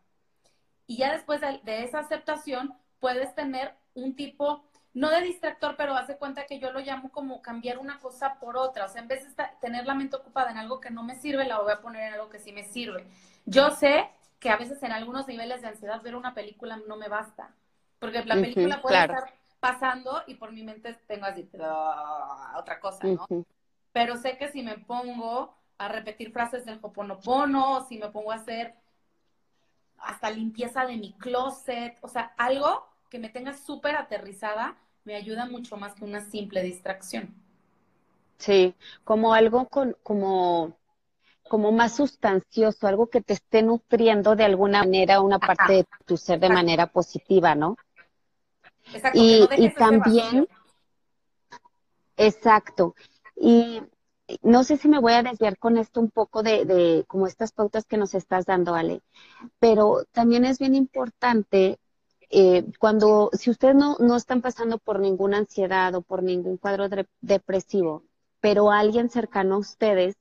Y 0.88 0.98
ya 0.98 1.14
después 1.14 1.40
de, 1.40 1.84
esa 1.84 2.00
aceptación 2.00 2.74
puedes 3.00 3.36
tener 3.36 3.76
un 3.94 4.16
tipo, 4.16 4.64
no 4.94 5.10
de 5.10 5.22
distractor, 5.22 5.76
pero 5.78 5.96
hace 5.96 6.18
cuenta 6.18 6.46
que 6.46 6.60
yo 6.60 6.72
lo 6.72 6.80
llamo 6.80 7.12
como 7.12 7.42
cambiar 7.42 7.78
una 7.78 8.00
cosa 8.00 8.36
por 8.40 8.58
otra. 8.58 8.86
O 8.86 8.90
sea, 8.90 9.02
en 9.02 9.08
vez 9.08 9.36
de 9.36 9.44
tener 9.60 9.86
la 9.86 9.96
mente 9.96 10.16
ocupada 10.16 10.52
en 10.52 10.58
algo 10.58 10.80
que 10.80 10.90
no 10.90 11.04
me 11.04 11.16
sirve, 11.16 11.46
la 11.46 11.60
voy 11.60 11.72
a 11.72 11.82
poner 11.82 12.08
en 12.08 12.14
algo 12.16 12.30
que 12.30 12.40
sí 12.40 12.52
me 12.52 12.64
sirve. 12.64 13.08
Yo 13.46 13.72
sé 13.72 14.10
que 14.40 14.50
a 14.50 14.58
veces 14.58 14.82
en 14.84 14.92
algunos 14.92 15.28
niveles 15.28 15.62
de 15.62 15.68
ansiedad 15.68 16.02
ver 16.02 16.16
una 16.16 16.34
película 16.34 16.78
no 16.88 16.98
me 16.98 17.08
basta. 17.08 17.54
Porque 18.00 18.24
la 18.26 18.36
película 18.36 18.82
puede 18.82 19.00
estar 19.00 19.34
pasando 19.60 20.24
y 20.26 20.34
por 20.34 20.52
mi 20.52 20.64
mente 20.64 20.96
tengo 21.08 21.26
así 21.26 21.48
otra 22.56 22.80
cosa, 22.80 23.06
¿no? 23.06 23.28
Pero 23.94 24.18
sé 24.18 24.38
que 24.38 24.50
si 24.50 24.64
me 24.64 24.80
pongo 24.80 25.56
a 25.78 25.88
repetir 25.88 26.32
frases 26.32 26.66
del 26.66 26.80
Hoponopono, 26.82 27.78
o 27.78 27.86
si 27.86 27.98
me 27.98 28.10
pongo 28.10 28.32
a 28.32 28.36
hacer 28.36 28.74
hasta 30.00 30.30
limpieza 30.32 30.86
de 30.86 30.98
mi 30.98 31.14
closet, 31.14 31.98
o 32.02 32.08
sea, 32.08 32.34
algo 32.38 32.91
que 33.12 33.20
me 33.20 33.30
tenga 33.30 33.54
súper 33.54 33.98
aterrizada, 33.98 34.78
me 35.04 35.16
ayuda 35.16 35.46
mucho 35.46 35.76
más 35.76 35.94
que 35.94 36.06
una 36.06 36.22
simple 36.22 36.64
distracción. 36.64 37.36
Sí, 38.38 38.74
como 39.04 39.34
algo 39.34 39.68
con, 39.68 39.98
como, 40.02 40.78
como 41.50 41.74
más 41.74 41.94
sustancioso, 41.94 42.88
algo 42.88 43.08
que 43.08 43.22
te 43.22 43.34
esté 43.34 43.64
nutriendo 43.64 44.36
de 44.38 44.46
alguna 44.46 44.80
manera 44.80 45.20
una 45.20 45.40
parte 45.40 45.74
de 45.74 45.86
tu 46.06 46.16
ser 46.16 46.40
de 46.40 46.50
manera 46.50 46.88
positiva, 46.88 47.54
¿no? 47.54 47.76
Exacto, 48.94 49.20
y, 49.20 49.48
y 49.58 49.70
también, 49.76 50.48
exacto, 52.16 52.96
y 53.36 53.82
no 54.42 54.64
sé 54.64 54.78
si 54.78 54.88
me 54.88 55.00
voy 55.00 55.14
a 55.14 55.24
desviar 55.24 55.58
con 55.58 55.78
esto 55.78 56.00
un 56.00 56.10
poco 56.10 56.44
de, 56.44 56.64
de 56.64 57.04
como 57.08 57.28
estas 57.28 57.52
pautas 57.52 57.86
que 57.86 57.98
nos 57.98 58.14
estás 58.14 58.46
dando, 58.46 58.74
Ale, 58.74 59.02
pero 59.60 60.06
también 60.14 60.46
es 60.46 60.60
bien 60.60 60.76
importante 60.76 61.78
eh, 62.32 62.66
cuando, 62.80 63.30
si 63.34 63.50
ustedes 63.50 63.76
no, 63.76 63.98
no 64.00 64.16
están 64.16 64.42
pasando 64.42 64.78
por 64.78 65.00
ninguna 65.00 65.38
ansiedad 65.38 65.94
o 65.96 66.02
por 66.02 66.24
ningún 66.24 66.58
cuadro 66.58 66.88
depresivo, 67.22 68.04
pero 68.40 68.72
alguien 68.72 69.10
cercano 69.10 69.56
a 69.56 69.60
ustedes, 69.60 70.16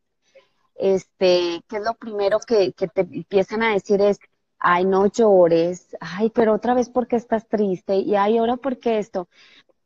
este, 0.75 1.62
¿qué 1.69 1.76
es 1.76 1.83
lo 1.85 1.95
primero 1.95 2.40
que, 2.40 2.73
que 2.73 2.88
te 2.88 3.02
empiezan 3.02 3.62
a 3.62 3.73
decir 3.75 4.00
es, 4.00 4.19
ay, 4.59 4.85
no 4.85 5.07
llores, 5.07 5.97
ay, 6.00 6.30
pero 6.30 6.54
otra 6.54 6.75
vez 6.75 6.89
porque 6.91 7.17
estás 7.17 7.49
triste, 7.49 7.97
y 7.97 8.17
ay, 8.17 8.39
ahora 8.39 8.56
porque 8.56 8.99
esto. 8.99 9.28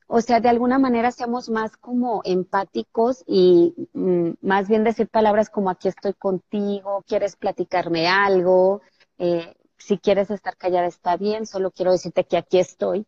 O 0.07 0.21
sea, 0.21 0.41
de 0.41 0.49
alguna 0.49 0.79
manera 0.79 1.11
seamos 1.11 1.49
más 1.51 1.77
como 1.77 2.23
empáticos 2.25 3.25
y 3.27 3.75
mm, 3.95 4.33
más 4.43 4.69
bien 4.69 4.85
decir 4.85 5.09
palabras 5.09 5.51
como 5.51 5.71
aquí 5.71 5.89
estoy 5.89 6.15
contigo, 6.15 7.05
quieres 7.07 7.37
platicarme 7.37 8.07
algo, 8.09 8.83
eh, 9.19 9.55
si 9.85 9.99
quieres 9.99 10.31
estar 10.31 10.57
callada 10.57 10.87
está 10.87 11.17
bien, 11.19 11.47
solo 11.47 11.71
quiero 11.71 11.93
decirte 11.93 12.25
que 12.25 12.39
aquí 12.39 12.59
estoy. 12.59 13.07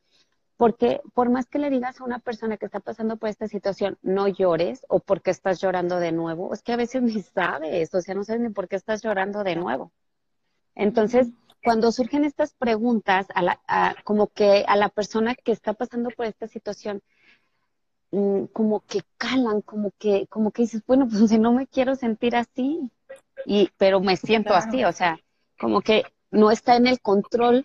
Porque 0.58 1.00
por 1.14 1.30
más 1.30 1.46
que 1.46 1.58
le 1.58 1.70
digas 1.70 2.00
a 2.00 2.04
una 2.04 2.18
persona 2.18 2.56
que 2.56 2.66
está 2.66 2.80
pasando 2.80 3.16
por 3.16 3.28
esta 3.28 3.48
situación, 3.48 3.98
no 4.02 4.28
llores 4.28 4.84
o 4.88 5.00
porque 5.00 5.30
estás 5.30 5.60
llorando 5.60 5.98
de 6.00 6.12
nuevo, 6.12 6.52
es 6.52 6.62
que 6.62 6.72
a 6.72 6.76
veces 6.76 7.02
ni 7.02 7.22
sabes, 7.22 7.94
o 7.94 8.00
sea, 8.00 8.14
no 8.14 8.24
sabes 8.24 8.42
ni 8.42 8.50
por 8.50 8.68
qué 8.68 8.76
estás 8.76 9.02
llorando 9.02 9.42
de 9.42 9.56
nuevo. 9.56 9.92
Entonces, 10.74 11.28
cuando 11.62 11.92
surgen 11.92 12.24
estas 12.24 12.54
preguntas, 12.54 13.26
a 13.34 13.42
la, 13.42 13.60
como 14.04 14.28
que 14.28 14.64
a 14.68 14.76
la 14.76 14.88
persona 14.90 15.34
que 15.34 15.52
está 15.52 15.72
pasando 15.72 16.10
por 16.10 16.26
esta 16.26 16.46
situación, 16.46 17.02
mm, 18.12 18.44
como 18.46 18.80
que 18.80 19.00
calan, 19.16 19.62
como 19.62 19.92
que, 19.98 20.26
como 20.28 20.50
que 20.52 20.62
dices, 20.62 20.82
bueno, 20.86 21.06
pues 21.10 21.38
no 21.38 21.52
me 21.52 21.66
quiero 21.66 21.96
sentir 21.96 22.36
así, 22.36 22.90
y, 23.46 23.70
pero 23.78 24.00
me 24.00 24.16
siento 24.16 24.54
así, 24.54 24.84
o 24.84 24.92
sea, 24.92 25.18
como 25.58 25.80
que 25.80 26.04
no 26.30 26.50
está 26.50 26.76
en 26.76 26.86
el 26.86 27.00
control 27.00 27.64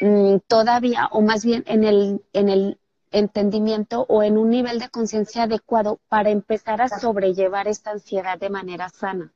mm, 0.00 0.38
todavía, 0.48 1.08
o 1.12 1.22
más 1.22 1.44
bien 1.44 1.64
en 1.66 1.84
el, 1.84 2.24
en 2.32 2.48
el 2.48 2.78
entendimiento 3.12 4.06
o 4.08 4.22
en 4.22 4.38
un 4.38 4.50
nivel 4.50 4.78
de 4.78 4.90
conciencia 4.90 5.44
adecuado 5.44 6.00
para 6.08 6.30
empezar 6.30 6.82
a 6.82 6.88
sobrellevar 6.88 7.68
esta 7.68 7.92
ansiedad 7.92 8.38
de 8.38 8.50
manera 8.50 8.88
sana. 8.88 9.32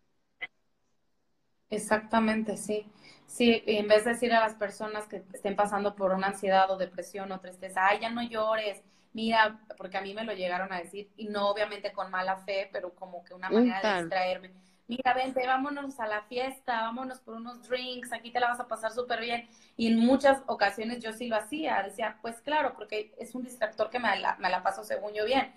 Exactamente, 1.71 2.57
sí. 2.57 2.87
Sí, 3.27 3.63
en 3.67 3.87
vez 3.87 4.05
de 4.05 4.11
decir 4.11 4.33
a 4.33 4.41
las 4.41 4.55
personas 4.55 5.07
que 5.07 5.23
estén 5.33 5.55
pasando 5.55 5.95
por 5.95 6.13
una 6.13 6.29
ansiedad 6.29 6.69
o 6.71 6.77
depresión 6.77 7.31
o 7.31 7.41
tristeza, 7.41 7.87
ay, 7.87 8.01
ya 8.01 8.11
no 8.11 8.23
llores, 8.23 8.83
mira, 9.13 9.61
porque 9.77 9.97
a 9.97 10.01
mí 10.01 10.13
me 10.15 10.25
lo 10.25 10.33
llegaron 10.33 10.73
a 10.73 10.79
decir, 10.79 11.11
y 11.17 11.29
no 11.29 11.49
obviamente 11.49 11.93
con 11.93 12.11
mala 12.11 12.39
fe, 12.39 12.69
pero 12.73 12.93
como 12.95 13.23
que 13.25 13.35
una 13.35 13.51
manera 13.51 13.83
de 13.83 13.93
distraerme 13.93 14.51
mira, 14.90 15.14
vente, 15.14 15.46
vámonos 15.46 16.00
a 16.00 16.09
la 16.09 16.22
fiesta, 16.22 16.83
vámonos 16.83 17.20
por 17.20 17.35
unos 17.35 17.62
drinks, 17.68 18.12
aquí 18.12 18.33
te 18.33 18.40
la 18.40 18.48
vas 18.48 18.61
a 18.61 18.66
pasar 18.66 18.90
súper 18.92 19.20
bien. 19.20 19.48
Y 19.76 19.87
en 19.87 19.98
muchas 19.98 20.42
ocasiones 20.48 21.00
yo 21.00 21.12
sí 21.12 21.29
lo 21.29 21.37
hacía, 21.37 21.81
decía, 21.83 22.18
pues 22.22 22.40
claro, 22.40 22.74
porque 22.74 23.14
es 23.18 23.35
un 23.37 23.44
distractor 23.44 23.88
que 23.90 24.00
me 24.00 24.18
la, 24.18 24.62
paso 24.64 24.83
según 24.85 25.14
yo 25.14 25.24
bien. 25.24 25.53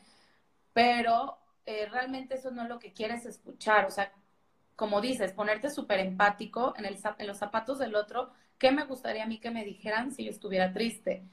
Pero 0.73 1.37
eh, 1.65 1.87
realmente 1.91 2.35
eso 2.35 2.51
no 2.51 2.63
es 2.63 2.69
lo 2.69 2.79
que 2.79 2.93
quieres 2.93 3.25
escuchar, 3.25 3.85
o 3.85 3.91
sea, 3.91 4.13
como 4.75 5.01
dices, 5.01 5.33
ponerte 5.33 5.69
súper 5.71 5.99
empático 5.99 6.73
en 6.77 7.27
los 7.27 7.37
zapatos 7.37 7.79
del 7.79 7.95
otro, 7.95 8.31
¿qué 8.59 8.71
me 8.71 8.85
gustaría 8.85 9.23
a 9.23 9.27
mí 9.27 9.39
que 9.39 9.51
me 9.51 9.65
dijeran 9.65 10.11
si 10.11 10.25
yo 10.25 10.31
estuviera 10.31 10.73
triste? 10.73 11.23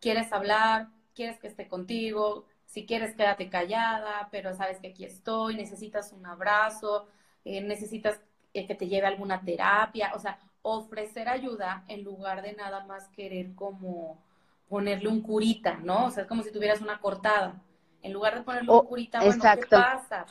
¿Quieres 0.00 0.32
hablar? 0.32 0.88
¿Quieres 1.14 1.38
que 1.40 1.48
esté 1.48 1.68
contigo? 1.68 2.46
Si 2.66 2.86
quieres, 2.86 3.14
quédate 3.16 3.48
callada, 3.48 4.28
pero 4.30 4.54
sabes 4.54 4.78
que 4.80 4.88
aquí 4.88 5.04
estoy, 5.04 5.56
necesitas 5.56 6.12
un 6.12 6.26
abrazo, 6.26 7.08
eh, 7.46 7.60
necesitas 7.60 8.20
eh, 8.54 8.66
que 8.66 8.74
te 8.74 8.88
lleve 8.88 9.06
alguna 9.06 9.40
terapia, 9.40 10.10
o 10.16 10.18
sea, 10.18 10.40
ofrecer 10.62 11.28
ayuda 11.28 11.84
en 11.86 12.02
lugar 12.02 12.42
de 12.42 12.54
nada 12.54 12.84
más 12.86 13.06
querer 13.10 13.54
como 13.54 14.20
ponerle 14.68 15.08
un 15.08 15.22
curita, 15.22 15.76
¿no? 15.76 16.06
O 16.06 16.10
sea, 16.10 16.24
es 16.24 16.28
como 16.28 16.42
si 16.42 16.50
tuvieras 16.50 16.80
una 16.80 17.00
cortada. 17.00 17.62
En 18.02 18.12
lugar 18.12 18.34
de 18.34 18.42
ponerle 18.42 18.72
un 18.72 18.84
curita, 18.86 19.20
bueno, 19.20 19.40
¿qué 19.54 19.66
pasa? 19.68 20.26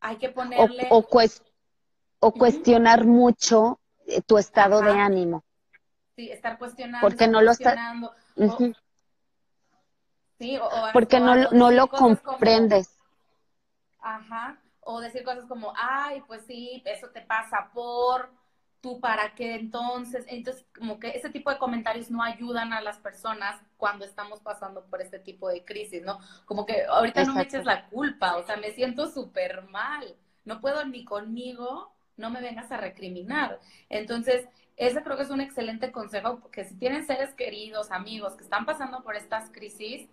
Hay 0.00 0.16
que 0.16 0.28
ponerle... 0.28 0.86
O, 0.90 1.02
o, 2.20 2.32
cuestionar 2.32 3.06
mucho 3.06 3.80
eh, 4.06 4.20
tu 4.20 4.36
estado 4.36 4.82
de 4.82 4.92
ánimo. 4.92 5.44
Sí, 6.14 6.30
estar 6.30 6.58
cuestionando. 6.58 7.06
Porque 7.06 7.26
no 7.26 7.40
lo 7.40 7.52
está... 7.52 7.94
Sí, 10.38 10.58
o, 10.58 10.68
Porque 10.92 11.20
no, 11.20 11.50
no 11.52 11.70
lo 11.70 11.86
comprendes. 11.86 12.90
ajá, 13.98 14.58
o 14.84 15.00
decir 15.00 15.24
cosas 15.24 15.44
como, 15.46 15.72
ay, 15.76 16.22
pues 16.26 16.42
sí, 16.46 16.82
eso 16.86 17.08
te 17.10 17.20
pasa 17.20 17.70
por 17.72 18.30
tú 18.84 19.00
para 19.00 19.34
qué 19.34 19.54
entonces. 19.54 20.26
Entonces, 20.28 20.66
como 20.76 20.98
que 20.98 21.08
ese 21.08 21.30
tipo 21.30 21.50
de 21.50 21.56
comentarios 21.56 22.10
no 22.10 22.22
ayudan 22.22 22.74
a 22.74 22.82
las 22.82 22.98
personas 22.98 23.58
cuando 23.78 24.04
estamos 24.04 24.40
pasando 24.40 24.84
por 24.84 25.00
este 25.00 25.18
tipo 25.18 25.48
de 25.48 25.64
crisis, 25.64 26.02
¿no? 26.02 26.18
Como 26.44 26.66
que 26.66 26.84
ahorita 26.84 27.24
no 27.24 27.34
me 27.34 27.42
eches 27.42 27.64
la 27.64 27.88
culpa, 27.88 28.36
o 28.36 28.44
sea, 28.44 28.58
me 28.58 28.72
siento 28.72 29.10
súper 29.10 29.62
mal, 29.68 30.14
no 30.44 30.60
puedo 30.60 30.84
ni 30.84 31.04
conmigo, 31.04 31.94
no 32.18 32.28
me 32.28 32.42
vengas 32.42 32.70
a 32.72 32.76
recriminar. 32.76 33.58
Entonces, 33.88 34.46
ese 34.76 35.02
creo 35.02 35.16
que 35.16 35.22
es 35.22 35.30
un 35.30 35.40
excelente 35.40 35.90
consejo, 35.90 36.40
porque 36.40 36.64
si 36.64 36.76
tienen 36.76 37.06
seres 37.06 37.32
queridos, 37.34 37.90
amigos 37.90 38.34
que 38.34 38.44
están 38.44 38.66
pasando 38.66 39.02
por 39.02 39.16
estas 39.16 39.50
crisis, 39.50 40.08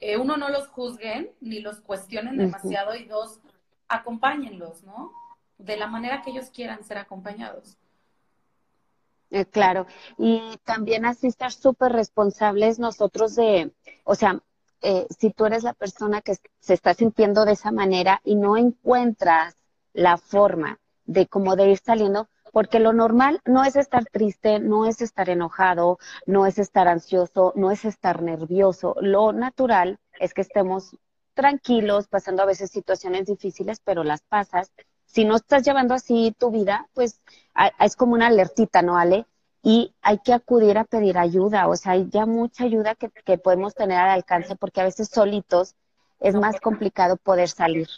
eh, 0.00 0.16
uno, 0.16 0.36
no 0.36 0.48
los 0.48 0.68
juzguen 0.68 1.32
ni 1.40 1.60
los 1.60 1.80
cuestionen 1.80 2.36
demasiado 2.36 2.94
y 2.94 3.04
dos, 3.04 3.40
acompáñenlos, 3.88 4.82
¿no? 4.82 5.12
De 5.58 5.76
la 5.76 5.86
manera 5.86 6.22
que 6.22 6.30
ellos 6.30 6.50
quieran 6.50 6.84
ser 6.84 6.98
acompañados. 6.98 7.78
Eh, 9.30 9.44
claro, 9.44 9.86
y 10.18 10.40
también 10.64 11.04
así 11.04 11.26
estar 11.26 11.52
súper 11.52 11.92
responsables 11.92 12.78
nosotros 12.78 13.34
de, 13.34 13.72
o 14.04 14.14
sea, 14.14 14.40
eh, 14.82 15.06
si 15.18 15.30
tú 15.30 15.46
eres 15.46 15.64
la 15.64 15.72
persona 15.74 16.20
que 16.20 16.36
se 16.60 16.74
está 16.74 16.94
sintiendo 16.94 17.44
de 17.44 17.52
esa 17.52 17.72
manera 17.72 18.20
y 18.24 18.36
no 18.36 18.56
encuentras 18.56 19.56
la 19.92 20.16
forma 20.16 20.78
de 21.06 21.26
como 21.26 21.56
de 21.56 21.70
ir 21.70 21.78
saliendo, 21.78 22.28
porque 22.52 22.78
lo 22.78 22.92
normal 22.92 23.40
no 23.44 23.64
es 23.64 23.76
estar 23.76 24.04
triste, 24.06 24.60
no 24.60 24.86
es 24.86 25.02
estar 25.02 25.28
enojado, 25.28 25.98
no 26.26 26.46
es 26.46 26.58
estar 26.58 26.88
ansioso, 26.88 27.52
no 27.56 27.70
es 27.70 27.84
estar 27.84 28.22
nervioso. 28.22 28.94
Lo 29.00 29.32
natural 29.32 29.98
es 30.20 30.32
que 30.34 30.42
estemos 30.42 30.96
tranquilos, 31.36 32.08
pasando 32.08 32.42
a 32.42 32.46
veces 32.46 32.70
situaciones 32.70 33.26
difíciles, 33.26 33.80
pero 33.84 34.02
las 34.02 34.22
pasas. 34.22 34.72
Si 35.04 35.24
no 35.24 35.36
estás 35.36 35.64
llevando 35.64 35.94
así 35.94 36.34
tu 36.36 36.50
vida, 36.50 36.88
pues 36.94 37.20
es 37.78 37.94
como 37.94 38.14
una 38.14 38.26
alertita, 38.26 38.82
¿no, 38.82 38.96
Ale? 38.98 39.26
Y 39.62 39.94
hay 40.02 40.18
que 40.18 40.32
acudir 40.32 40.78
a 40.78 40.84
pedir 40.84 41.18
ayuda, 41.18 41.68
o 41.68 41.76
sea, 41.76 41.92
hay 41.92 42.08
ya 42.10 42.26
mucha 42.26 42.64
ayuda 42.64 42.94
que, 42.94 43.10
que 43.10 43.38
podemos 43.38 43.74
tener 43.74 43.98
al 43.98 44.10
alcance 44.10 44.56
porque 44.56 44.80
a 44.80 44.84
veces 44.84 45.08
solitos 45.08 45.74
es 46.20 46.34
más 46.34 46.60
complicado 46.60 47.16
poder 47.16 47.48
salir. 47.48 47.88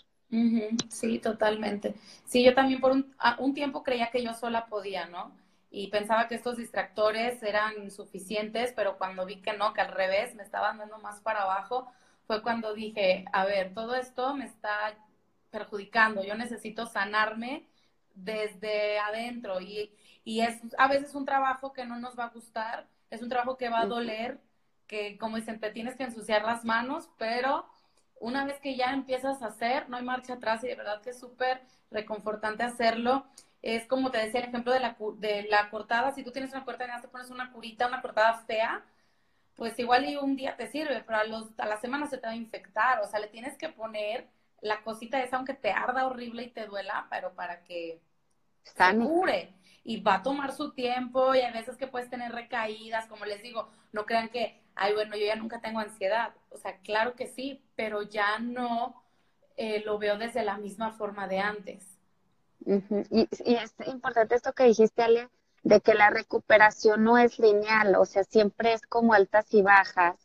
Sí, 0.89 1.19
totalmente. 1.19 1.95
Sí, 2.27 2.45
yo 2.45 2.55
también 2.55 2.81
por 2.81 2.93
un, 2.93 3.15
un, 3.39 3.55
tiempo 3.55 3.83
creía 3.83 4.11
que 4.11 4.23
yo 4.23 4.35
sola 4.35 4.67
podía, 4.67 5.07
¿no? 5.07 5.33
Y 5.71 5.89
pensaba 5.89 6.29
que 6.29 6.35
estos 6.35 6.57
distractores 6.57 7.43
eran 7.43 7.91
suficientes, 7.91 8.73
pero 8.75 8.99
cuando 8.99 9.25
vi 9.25 9.41
que 9.41 9.55
no, 9.55 9.73
que 9.73 9.81
al 9.81 9.93
revés, 9.93 10.35
me 10.35 10.43
estaban 10.43 10.79
dando 10.79 10.99
más 10.99 11.21
para 11.21 11.43
abajo, 11.43 11.91
fue 12.29 12.43
cuando 12.43 12.75
dije, 12.75 13.27
a 13.33 13.47
ver, 13.47 13.75
todo 13.75 13.97
esto 13.97 14.35
me 14.37 14.47
está 14.47 14.97
perjudicando, 15.51 16.25
yo 16.25 16.37
necesito 16.37 16.87
sanarme 16.87 17.67
desde 18.15 18.99
adentro 19.01 19.61
y, 19.61 19.93
y 20.25 20.43
es 20.43 20.61
a 20.79 20.89
veces 20.89 21.15
un 21.17 21.27
trabajo 21.27 21.73
que 21.73 21.87
no 21.87 21.99
nos 21.99 22.19
va 22.19 22.27
a 22.27 22.31
gustar, 22.31 22.87
es 23.11 23.23
un 23.23 23.31
trabajo 23.31 23.57
que 23.57 23.71
va 23.71 23.81
a 23.81 23.87
doler, 23.87 24.41
que 24.87 25.19
como 25.19 25.37
dicen, 25.37 25.61
te 25.61 25.71
tienes 25.73 25.97
que 25.97 26.05
ensuciar 26.05 26.45
las 26.45 26.65
manos, 26.65 27.11
pero 27.19 27.67
una 28.21 28.45
vez 28.45 28.61
que 28.61 28.77
ya 28.77 28.93
empiezas 28.93 29.43
a 29.43 29.47
hacer, 29.47 29.89
no 29.89 29.97
hay 29.97 30.05
marcha 30.05 30.35
atrás 30.35 30.65
y 30.65 30.69
de 30.69 30.75
verdad 30.77 31.01
que 31.03 31.11
es 31.11 31.19
súper 31.21 31.63
reconfortante 31.91 32.63
hacerlo. 32.65 33.27
Es 33.63 33.87
como 33.87 34.11
te 34.11 34.19
decía 34.19 34.41
el 34.41 34.49
ejemplo 34.49 34.73
de 34.73 34.81
la, 34.81 34.97
de 35.17 35.43
la 35.51 35.71
cortada, 35.71 36.13
si 36.13 36.23
tú 36.25 36.31
tienes 36.33 36.53
una 36.53 36.65
cortada 36.65 36.99
y 36.99 37.03
te 37.03 37.09
pones 37.09 37.31
una 37.31 37.53
curita, 37.53 37.87
una 37.89 38.03
cortada 38.03 38.35
fea, 38.47 38.85
pues 39.59 39.79
igual 39.79 40.09
y 40.09 40.17
un 40.17 40.37
día 40.37 40.57
te 40.57 40.69
sirve, 40.69 41.03
pero 41.07 41.19
a, 41.19 41.25
los, 41.25 41.49
a 41.59 41.67
la 41.67 41.79
semana 41.79 42.07
se 42.07 42.17
te 42.17 42.27
va 42.27 42.33
a 42.33 42.37
infectar, 42.37 43.01
o 43.01 43.07
sea, 43.07 43.21
le 43.21 43.27
tienes 43.27 43.59
que 43.59 43.69
poner 43.69 44.27
la 44.63 44.83
cosita 44.83 45.23
esa, 45.23 45.37
aunque 45.37 45.53
te 45.53 45.71
arda 45.71 46.07
horrible 46.07 46.45
y 46.45 46.51
te 46.51 46.65
duela, 46.65 47.07
pero 47.11 47.35
para 47.35 47.63
que 47.65 48.01
se 48.63 48.97
cure. 48.97 49.53
Y 49.85 50.01
va 50.01 50.15
a 50.15 50.23
tomar 50.23 50.53
su 50.53 50.73
tiempo 50.73 51.35
y 51.35 51.41
hay 51.41 51.53
veces 51.53 51.77
que 51.77 51.87
puedes 51.87 52.09
tener 52.09 52.33
recaídas, 52.33 53.07
como 53.07 53.27
les 53.27 53.43
digo, 53.43 53.69
no 53.93 54.07
crean 54.07 54.31
que 54.31 54.63
ay, 54.79 54.95
bueno, 54.95 55.17
yo 55.17 55.27
ya 55.27 55.37
nunca 55.37 55.61
tengo 55.61 55.81
ansiedad. 55.81 56.35
O 56.51 56.57
sea, 56.57 56.79
claro 56.79 57.15
que 57.15 57.27
sí, 57.27 57.63
pero 57.77 58.03
ya 58.03 58.39
no 58.39 59.03
eh, 59.57 59.83
lo 59.85 59.99
veo 59.99 60.17
desde 60.17 60.45
la 60.45 60.57
misma 60.57 60.93
forma 60.93 61.29
de 61.29 61.41
antes. 61.41 61.85
y, 62.65 63.29
es 63.55 63.75
importante 63.87 64.35
esto 64.35 64.53
que 64.53 64.65
dijiste, 64.65 65.03
Ale, 65.03 65.29
de 65.69 65.83
que 65.83 65.93
la 65.93 66.09
recuperación 66.09 67.05
no 67.05 67.19
es 67.19 67.39
lineal, 67.39 67.95
o 67.97 68.07
sea, 68.07 68.25
siempre 68.25 68.73
es 68.73 68.81
como 68.87 69.13
altas 69.13 69.53
y 69.53 69.61
bajas, 69.61 70.17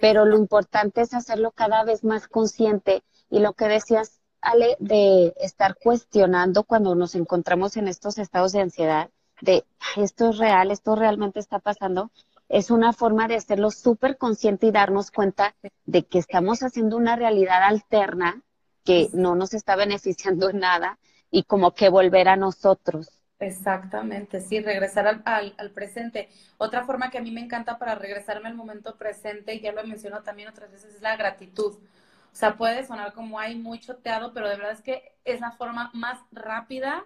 pero 0.00 0.24
lo 0.24 0.38
importante 0.38 1.00
es 1.00 1.14
hacerlo 1.14 1.50
cada 1.50 1.82
vez 1.82 2.04
más 2.04 2.28
consciente. 2.28 3.02
Y 3.28 3.40
lo 3.40 3.54
que 3.54 3.66
decías, 3.66 4.20
Ale, 4.40 4.76
de 4.78 5.34
estar 5.38 5.74
cuestionando 5.82 6.62
cuando 6.62 6.94
nos 6.94 7.16
encontramos 7.16 7.76
en 7.76 7.88
estos 7.88 8.18
estados 8.18 8.52
de 8.52 8.60
ansiedad, 8.60 9.10
de 9.40 9.64
esto 9.96 10.30
es 10.30 10.38
real, 10.38 10.70
esto 10.70 10.94
realmente 10.94 11.40
está 11.40 11.58
pasando, 11.58 12.12
es 12.48 12.70
una 12.70 12.92
forma 12.92 13.26
de 13.26 13.34
hacerlo 13.34 13.72
súper 13.72 14.16
consciente 14.16 14.68
y 14.68 14.70
darnos 14.70 15.10
cuenta 15.10 15.56
de 15.86 16.04
que 16.04 16.20
estamos 16.20 16.62
haciendo 16.62 16.96
una 16.96 17.16
realidad 17.16 17.64
alterna 17.64 18.44
que 18.84 19.08
no 19.12 19.34
nos 19.34 19.54
está 19.54 19.74
beneficiando 19.74 20.50
en 20.50 20.60
nada 20.60 21.00
y 21.32 21.42
como 21.42 21.72
que 21.72 21.88
volver 21.88 22.28
a 22.28 22.36
nosotros. 22.36 23.13
Exactamente, 23.46 24.40
sí, 24.40 24.60
regresar 24.60 25.06
al, 25.24 25.54
al, 25.56 25.70
presente. 25.70 26.28
Otra 26.56 26.84
forma 26.84 27.10
que 27.10 27.18
a 27.18 27.22
mí 27.22 27.30
me 27.30 27.40
encanta 27.40 27.78
para 27.78 27.94
regresarme 27.94 28.48
al 28.48 28.54
momento 28.54 28.96
presente, 28.96 29.54
y 29.54 29.60
ya 29.60 29.72
lo 29.72 29.80
he 29.80 29.86
mencionado 29.86 30.22
también 30.22 30.48
otras 30.48 30.70
veces, 30.70 30.94
es 30.94 31.02
la 31.02 31.16
gratitud. 31.16 31.74
O 31.74 32.36
sea, 32.36 32.56
puede 32.56 32.84
sonar 32.86 33.12
como 33.12 33.38
hay 33.38 33.54
muy 33.54 33.80
choteado, 33.80 34.32
pero 34.32 34.48
de 34.48 34.56
verdad 34.56 34.72
es 34.72 34.82
que 34.82 35.12
es 35.24 35.40
la 35.40 35.52
forma 35.52 35.90
más 35.94 36.18
rápida 36.32 37.04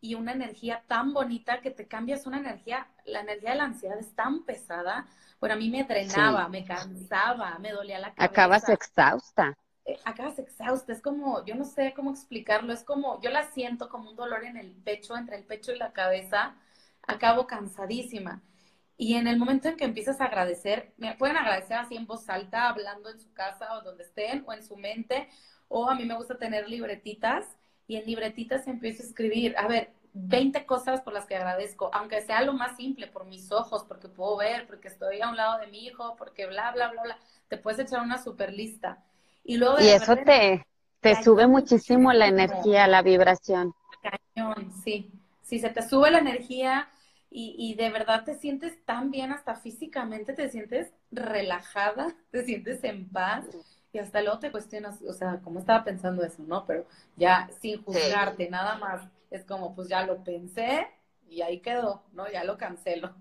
y 0.00 0.14
una 0.14 0.32
energía 0.32 0.82
tan 0.88 1.12
bonita 1.12 1.60
que 1.60 1.70
te 1.70 1.86
cambias 1.86 2.26
una 2.26 2.38
energía, 2.38 2.88
la 3.04 3.20
energía 3.20 3.50
de 3.50 3.56
la 3.56 3.64
ansiedad 3.64 3.98
es 3.98 4.14
tan 4.14 4.44
pesada, 4.44 5.06
bueno, 5.40 5.54
a 5.56 5.58
mí 5.58 5.68
me 5.70 5.84
drenaba, 5.84 6.48
me 6.48 6.64
cansaba, 6.64 7.58
me 7.58 7.72
dolía 7.72 7.98
la 7.98 8.14
cabeza. 8.14 8.32
Acabas 8.32 8.68
exhausta. 8.68 9.56
Eh, 9.84 9.98
acabas 10.04 10.38
exhausta, 10.38 10.92
es 10.92 11.02
como, 11.02 11.44
yo 11.44 11.54
no 11.56 11.64
sé 11.64 11.92
cómo 11.94 12.10
explicarlo, 12.12 12.72
es 12.72 12.84
como, 12.84 13.20
yo 13.20 13.30
la 13.30 13.50
siento 13.52 13.88
como 13.88 14.10
un 14.10 14.16
dolor 14.16 14.44
en 14.44 14.56
el 14.56 14.70
pecho, 14.72 15.16
entre 15.16 15.36
el 15.36 15.44
pecho 15.44 15.72
y 15.72 15.78
la 15.78 15.92
cabeza, 15.92 16.54
acabo 17.06 17.46
cansadísima. 17.48 18.42
Y 18.96 19.14
en 19.14 19.26
el 19.26 19.38
momento 19.38 19.68
en 19.68 19.76
que 19.76 19.84
empiezas 19.84 20.20
a 20.20 20.26
agradecer, 20.26 20.92
me 20.98 21.14
pueden 21.16 21.36
agradecer 21.36 21.76
así 21.78 21.96
en 21.96 22.06
voz 22.06 22.28
alta, 22.28 22.68
hablando 22.68 23.10
en 23.10 23.18
su 23.20 23.32
casa 23.32 23.74
o 23.76 23.82
donde 23.82 24.04
estén, 24.04 24.44
o 24.46 24.52
en 24.52 24.62
su 24.62 24.76
mente, 24.76 25.28
o 25.68 25.88
a 25.90 25.94
mí 25.96 26.04
me 26.04 26.14
gusta 26.14 26.38
tener 26.38 26.68
libretitas 26.68 27.46
y 27.88 27.96
en 27.96 28.06
libretitas 28.06 28.66
empiezo 28.68 29.02
a 29.02 29.06
escribir, 29.06 29.56
a 29.58 29.66
ver, 29.66 29.92
20 30.14 30.64
cosas 30.66 31.00
por 31.00 31.12
las 31.14 31.26
que 31.26 31.34
agradezco, 31.36 31.90
aunque 31.94 32.20
sea 32.22 32.42
lo 32.42 32.52
más 32.52 32.76
simple, 32.76 33.06
por 33.08 33.24
mis 33.24 33.50
ojos, 33.50 33.84
porque 33.88 34.08
puedo 34.08 34.36
ver, 34.36 34.66
porque 34.66 34.88
estoy 34.88 35.20
a 35.22 35.28
un 35.30 35.36
lado 35.36 35.58
de 35.58 35.66
mi 35.68 35.86
hijo, 35.86 36.14
porque 36.16 36.46
bla, 36.46 36.70
bla, 36.72 36.88
bla, 36.92 37.02
bla, 37.02 37.18
te 37.48 37.56
puedes 37.58 37.80
echar 37.80 38.02
una 38.02 38.22
super 38.22 38.52
lista. 38.52 39.02
Y, 39.44 39.56
luego 39.56 39.78
y 39.78 39.88
eso 39.88 40.16
te, 40.16 40.64
te 41.00 41.14
sube 41.22 41.46
muchísimo 41.46 42.12
la 42.12 42.26
energía, 42.28 42.86
la 42.86 43.02
vibración. 43.02 43.74
Cañón, 44.34 44.72
sí. 44.84 45.10
Sí, 45.42 45.58
se 45.58 45.70
te 45.70 45.82
sube 45.86 46.10
la 46.10 46.18
energía 46.18 46.88
y, 47.30 47.54
y 47.58 47.74
de 47.74 47.90
verdad 47.90 48.24
te 48.24 48.34
sientes 48.34 48.82
tan 48.84 49.10
bien, 49.10 49.32
hasta 49.32 49.54
físicamente 49.56 50.32
te 50.34 50.48
sientes 50.48 50.92
relajada, 51.10 52.14
te 52.30 52.44
sientes 52.44 52.82
en 52.84 53.08
paz 53.10 53.44
y 53.92 53.98
hasta 53.98 54.22
luego 54.22 54.38
te 54.38 54.50
cuestionas, 54.50 55.02
o 55.02 55.12
sea, 55.12 55.40
¿cómo 55.42 55.58
estaba 55.58 55.84
pensando 55.84 56.24
eso, 56.24 56.42
no? 56.44 56.64
Pero 56.66 56.86
ya 57.16 57.50
sin 57.60 57.82
juzgarte, 57.82 58.48
nada 58.48 58.78
más, 58.78 59.02
es 59.30 59.44
como, 59.44 59.74
pues 59.74 59.88
ya 59.88 60.06
lo 60.06 60.24
pensé 60.24 60.86
y 61.28 61.42
ahí 61.42 61.60
quedó, 61.60 62.02
¿no? 62.12 62.30
Ya 62.30 62.44
lo 62.44 62.56
cancelo. 62.56 63.14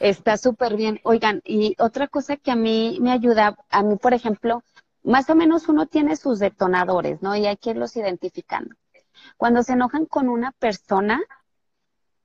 Está 0.00 0.36
súper 0.36 0.76
bien. 0.76 1.00
Oigan, 1.04 1.42
y 1.44 1.76
otra 1.78 2.08
cosa 2.08 2.36
que 2.36 2.50
a 2.50 2.56
mí 2.56 2.98
me 3.00 3.12
ayuda, 3.12 3.56
a 3.70 3.82
mí, 3.82 3.96
por 3.96 4.14
ejemplo, 4.14 4.62
más 5.02 5.30
o 5.30 5.34
menos 5.34 5.68
uno 5.68 5.86
tiene 5.86 6.16
sus 6.16 6.38
detonadores, 6.38 7.22
¿no? 7.22 7.36
Y 7.36 7.46
hay 7.46 7.56
que 7.56 7.70
irlos 7.70 7.96
identificando. 7.96 8.74
Cuando 9.36 9.62
se 9.62 9.72
enojan 9.72 10.06
con 10.06 10.28
una 10.28 10.52
persona, 10.52 11.20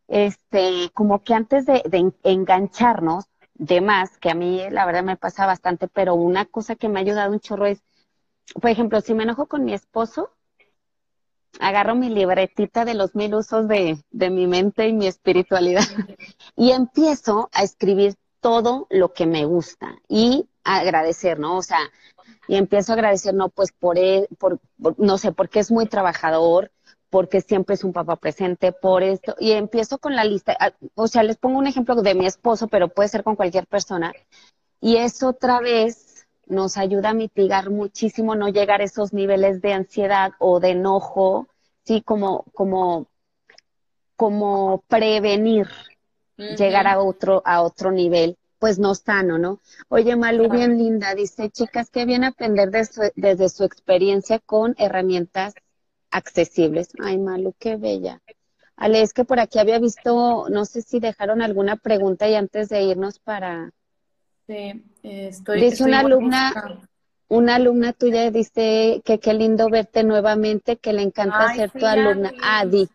este, 0.07 0.89
como 0.93 1.23
que 1.23 1.33
antes 1.33 1.65
de, 1.65 1.83
engancharnos, 2.23 3.25
de 3.53 3.81
más, 3.81 4.17
que 4.17 4.29
a 4.29 4.35
mí 4.35 4.69
la 4.69 4.85
verdad 4.85 5.03
me 5.03 5.17
pasa 5.17 5.45
bastante, 5.45 5.87
pero 5.87 6.15
una 6.15 6.45
cosa 6.45 6.75
que 6.75 6.89
me 6.89 6.99
ha 6.99 7.03
ayudado 7.03 7.31
un 7.31 7.39
chorro 7.39 7.65
es, 7.65 7.81
por 8.61 8.69
ejemplo, 8.69 9.01
si 9.01 9.13
me 9.13 9.23
enojo 9.23 9.47
con 9.47 9.63
mi 9.63 9.73
esposo, 9.73 10.31
agarro 11.59 11.95
mi 11.95 12.09
libretita 12.09 12.83
de 12.83 12.95
los 12.95 13.15
mil 13.15 13.33
usos 13.33 13.67
de, 13.67 13.97
de 14.11 14.29
mi 14.29 14.45
mente 14.45 14.87
y 14.89 14.93
mi 14.93 15.07
espiritualidad 15.07 15.83
y 16.57 16.71
empiezo 16.71 17.49
a 17.53 17.63
escribir 17.63 18.15
todo 18.41 18.87
lo 18.89 19.13
que 19.13 19.25
me 19.25 19.45
gusta 19.45 19.95
y 20.09 20.47
agradecer, 20.63 21.39
¿no? 21.39 21.57
O 21.57 21.61
sea, 21.61 21.79
y 22.47 22.55
empiezo 22.55 22.91
a 22.91 22.95
agradecer, 22.95 23.33
no, 23.33 23.49
pues 23.49 23.71
por, 23.71 23.97
él, 23.97 24.27
por, 24.37 24.59
por 24.81 24.99
no 24.99 25.17
sé, 25.17 25.31
porque 25.31 25.59
es 25.59 25.71
muy 25.71 25.87
trabajador, 25.87 26.71
porque 27.09 27.41
siempre 27.41 27.75
es 27.75 27.83
un 27.83 27.93
papá 27.93 28.17
presente, 28.17 28.71
por 28.71 29.03
esto, 29.03 29.35
y 29.39 29.51
empiezo 29.51 29.97
con 29.97 30.15
la 30.15 30.23
lista, 30.23 30.55
ah, 30.59 30.73
o 30.95 31.07
sea, 31.07 31.23
les 31.23 31.37
pongo 31.37 31.57
un 31.59 31.67
ejemplo 31.67 31.95
de 32.01 32.15
mi 32.15 32.25
esposo, 32.25 32.67
pero 32.67 32.89
puede 32.89 33.09
ser 33.09 33.23
con 33.23 33.35
cualquier 33.35 33.67
persona, 33.67 34.13
y 34.81 34.97
eso 34.97 35.29
otra 35.29 35.59
vez 35.59 36.27
nos 36.47 36.77
ayuda 36.77 37.09
a 37.09 37.13
mitigar 37.13 37.69
muchísimo 37.69 38.35
no 38.35 38.49
llegar 38.49 38.81
a 38.81 38.85
esos 38.85 39.13
niveles 39.13 39.61
de 39.61 39.73
ansiedad 39.73 40.33
o 40.39 40.59
de 40.59 40.71
enojo, 40.71 41.47
sí, 41.83 42.01
como, 42.01 42.45
como, 42.53 43.07
como 44.15 44.83
prevenir 44.87 45.67
llegar 46.37 46.85
a 46.87 46.99
otro, 46.99 47.41
a 47.45 47.61
otro 47.61 47.91
nivel 47.91 48.37
pues 48.59 48.79
no 48.79 48.95
sano, 48.95 49.37
¿no? 49.37 49.59
Oye, 49.89 50.15
Malu, 50.15 50.49
bien 50.49 50.77
linda, 50.77 51.13
dice, 51.15 51.49
chicas, 51.49 51.89
que 51.89 52.05
bien 52.05 52.23
aprender 52.23 52.71
desde 52.71 53.49
su 53.49 53.63
experiencia 53.63 54.39
con 54.39 54.75
herramientas 54.77 55.53
accesibles. 56.11 56.89
Ay, 57.01 57.17
Malu, 57.17 57.53
qué 57.59 57.75
bella. 57.75 58.21
Ale, 58.77 59.01
es 59.01 59.13
que 59.13 59.23
por 59.23 59.39
aquí 59.39 59.59
había 59.59 59.79
visto, 59.79 60.47
no 60.49 60.65
sé 60.65 60.81
si 60.81 60.99
dejaron 60.99 61.41
alguna 61.41 61.77
pregunta 61.77 62.27
y 62.27 62.35
antes 62.35 62.69
de 62.69 62.83
irnos 62.83 63.19
para... 63.19 63.71
Sí, 64.47 64.83
estoy... 65.01 65.61
Dice 65.61 65.83
una 65.83 65.99
alumna, 65.99 66.53
una 67.27 67.55
alumna 67.55 67.93
tuya 67.93 68.29
dice 68.31 69.01
que 69.03 69.19
qué 69.19 69.33
lindo 69.33 69.69
verte 69.69 70.03
nuevamente, 70.03 70.77
que 70.77 70.93
le 70.93 71.01
encanta 71.01 71.55
ser 71.55 71.71
tu 71.71 71.85
alumna. 71.85 72.31
Adi. 72.41 72.89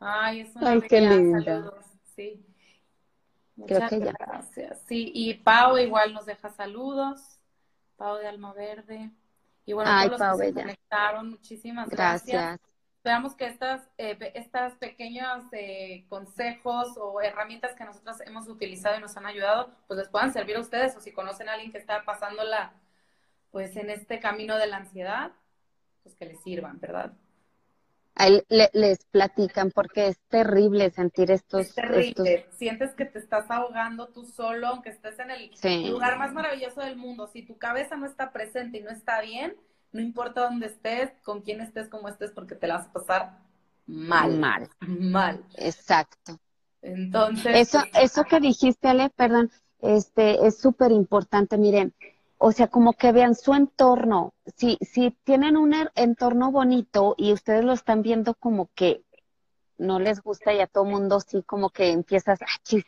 Ay, 0.00 0.40
es 0.40 0.56
una 0.56 0.70
Ay, 0.70 0.82
qué 0.82 1.00
linda. 1.00 1.72
Sí. 2.14 2.44
Muchas 3.62 3.90
gracias. 3.90 4.82
Sí, 4.86 5.10
y 5.14 5.34
Pau 5.34 5.78
igual 5.78 6.12
nos 6.12 6.26
deja 6.26 6.50
saludos. 6.50 7.38
Pau 7.96 8.16
de 8.18 8.26
Alma 8.26 8.52
Verde. 8.52 9.10
Y 9.64 9.72
bueno, 9.72 9.90
todos 9.90 10.20
los 10.20 10.40
que 10.40 10.46
se 10.46 10.54
conectaron, 10.54 11.30
muchísimas 11.30 11.88
gracias. 11.88 12.60
Esperamos 12.96 13.34
que 13.34 13.46
estas, 13.46 13.88
eh, 13.98 14.16
estas 14.34 14.74
pequeños 14.74 15.44
eh, 15.52 16.06
consejos 16.08 16.96
o 16.96 17.20
herramientas 17.20 17.74
que 17.74 17.84
nosotros 17.84 18.20
hemos 18.20 18.46
utilizado 18.48 18.96
y 18.96 19.00
nos 19.00 19.16
han 19.16 19.26
ayudado, 19.26 19.74
pues 19.88 19.98
les 19.98 20.08
puedan 20.08 20.32
servir 20.32 20.56
a 20.56 20.60
ustedes 20.60 20.96
o 20.96 21.00
si 21.00 21.12
conocen 21.12 21.48
a 21.48 21.54
alguien 21.54 21.72
que 21.72 21.78
está 21.78 22.04
pasándola, 22.04 22.74
pues 23.50 23.76
en 23.76 23.90
este 23.90 24.20
camino 24.20 24.56
de 24.56 24.68
la 24.68 24.76
ansiedad, 24.76 25.32
pues 26.04 26.14
que 26.14 26.26
les 26.26 26.40
sirvan, 26.42 26.78
¿verdad? 26.78 27.12
Ahí 28.14 28.42
les 28.48 29.04
platican 29.06 29.70
porque 29.70 30.08
es 30.08 30.18
terrible 30.28 30.90
sentir 30.90 31.30
estos... 31.30 31.62
Es 31.62 31.74
terrible. 31.74 32.46
Sientes 32.52 32.94
que 32.94 33.06
te 33.06 33.18
estás 33.18 33.50
ahogando 33.50 34.08
tú 34.08 34.26
solo, 34.26 34.66
aunque 34.66 34.90
estés 34.90 35.18
en 35.18 35.30
el 35.30 35.90
lugar 35.90 36.18
más 36.18 36.32
maravilloso 36.32 36.82
del 36.82 36.96
mundo. 36.96 37.26
Si 37.26 37.42
tu 37.42 37.56
cabeza 37.56 37.96
no 37.96 38.06
está 38.06 38.30
presente 38.30 38.78
y 38.78 38.82
no 38.82 38.90
está 38.90 39.22
bien, 39.22 39.56
no 39.92 40.00
importa 40.00 40.42
dónde 40.42 40.66
estés, 40.66 41.10
con 41.22 41.40
quién 41.40 41.60
estés, 41.62 41.88
cómo 41.88 42.08
estés, 42.08 42.30
porque 42.32 42.54
te 42.54 42.66
la 42.66 42.78
vas 42.78 42.86
a 42.88 42.92
pasar 42.92 43.38
mal. 43.86 44.38
Mal. 44.38 44.68
Mal. 44.80 45.44
Exacto. 45.56 46.38
Entonces... 46.82 47.56
Eso, 47.56 47.78
pues, 47.92 48.04
eso 48.04 48.24
que 48.24 48.40
dijiste, 48.40 48.88
Ale, 48.88 49.08
perdón, 49.10 49.50
este, 49.80 50.46
es 50.46 50.58
súper 50.58 50.92
importante. 50.92 51.56
Miren, 51.56 51.94
o 52.44 52.50
sea, 52.50 52.66
como 52.66 52.94
que 52.94 53.12
vean 53.12 53.36
su 53.36 53.54
entorno. 53.54 54.34
Si, 54.56 54.76
si 54.80 55.12
tienen 55.22 55.56
un 55.56 55.74
er, 55.74 55.92
entorno 55.94 56.50
bonito 56.50 57.14
y 57.16 57.32
ustedes 57.32 57.64
lo 57.64 57.72
están 57.72 58.02
viendo 58.02 58.34
como 58.34 58.68
que 58.74 59.04
no 59.78 60.00
les 60.00 60.20
gusta 60.20 60.52
y 60.52 60.60
a 60.60 60.66
todo 60.66 60.84
mundo 60.84 61.20
sí 61.20 61.44
como 61.44 61.70
que 61.70 61.92
empiezas, 61.92 62.42
ah, 62.42 62.60
chis, 62.64 62.84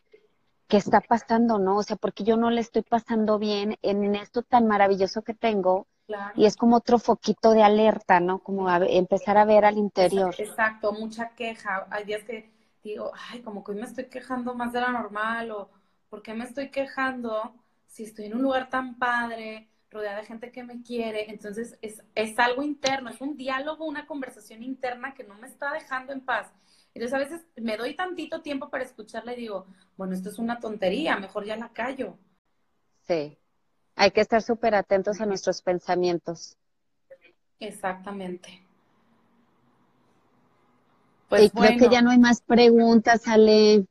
¿qué 0.66 0.78
está 0.78 1.00
pasando, 1.00 1.60
no? 1.60 1.76
O 1.76 1.82
sea, 1.84 1.94
porque 1.94 2.24
yo 2.24 2.36
no 2.36 2.50
le 2.50 2.60
estoy 2.60 2.82
pasando 2.82 3.38
bien 3.38 3.76
en 3.82 4.16
esto 4.16 4.42
tan 4.42 4.66
maravilloso 4.66 5.22
que 5.22 5.34
tengo. 5.34 5.86
Y 6.34 6.46
es 6.46 6.56
como 6.56 6.76
otro 6.76 6.98
foquito 6.98 7.52
de 7.52 7.62
alerta, 7.62 8.18
¿no? 8.18 8.40
Como 8.40 8.68
empezar 8.68 9.38
a 9.38 9.44
ver 9.44 9.64
al 9.64 9.78
interior. 9.78 10.34
Exacto, 10.36 10.92
mucha 10.92 11.28
queja. 11.30 11.86
Hay 11.90 12.04
días 12.04 12.24
que 12.24 12.50
digo, 12.82 13.12
ay, 13.30 13.40
como 13.40 13.62
que 13.62 13.70
hoy 13.70 13.78
me 13.78 13.86
estoy 13.86 14.06
quejando 14.06 14.52
más 14.54 14.72
de 14.72 14.80
lo 14.80 14.90
normal 14.90 15.52
o 15.52 15.70
¿por 16.10 16.22
qué 16.22 16.34
me 16.34 16.44
estoy 16.44 16.70
quejando? 16.70 17.54
Si 17.94 18.02
estoy 18.02 18.24
en 18.24 18.35
un 18.35 18.42
lugar 18.42 18.70
tan 18.70 18.98
padre, 18.98 19.68
rodeada 19.88 20.18
de 20.18 20.26
gente 20.26 20.50
que 20.50 20.64
me 20.64 20.83
quiere, 20.83 21.30
entonces 21.30 21.78
es, 21.80 22.02
es 22.16 22.37
algo 22.40 22.64
interno, 22.64 23.09
es 23.09 23.20
un 23.20 23.37
diálogo, 23.37 23.87
una 23.87 24.04
conversación 24.04 24.64
interna 24.64 25.14
que 25.14 25.22
no 25.22 25.37
me 25.37 25.46
está 25.46 25.72
dejando 25.72 26.12
en 26.12 26.20
paz. 26.20 26.52
Entonces 26.92 27.14
a 27.14 27.18
veces 27.18 27.46
me 27.54 27.76
doy 27.76 27.94
tantito 27.94 28.42
tiempo 28.42 28.68
para 28.68 28.83
escucharla 28.83 29.35
y 29.35 29.42
digo, 29.42 29.66
bueno, 29.96 30.12
esto 30.12 30.28
es 30.28 30.40
una 30.40 30.59
tontería, 30.59 31.16
mejor 31.16 31.44
ya 31.44 31.57
la 31.57 31.68
callo. 31.68 32.18
Sí, 33.07 33.38
hay 33.94 34.11
que 34.11 34.22
estar 34.22 34.42
súper 34.42 34.74
atentos 34.74 35.20
a 35.20 35.26
nuestros 35.26 35.62
pensamientos. 35.62 36.57
Exactamente. 37.61 38.61
Pues 41.28 41.44
y 41.44 41.50
creo 41.50 41.78
que 41.78 41.88
ya 41.88 42.02
no 42.02 42.11
hay 42.11 42.18
más 42.18 42.40
preguntas, 42.40 43.28
Ale. 43.28 43.87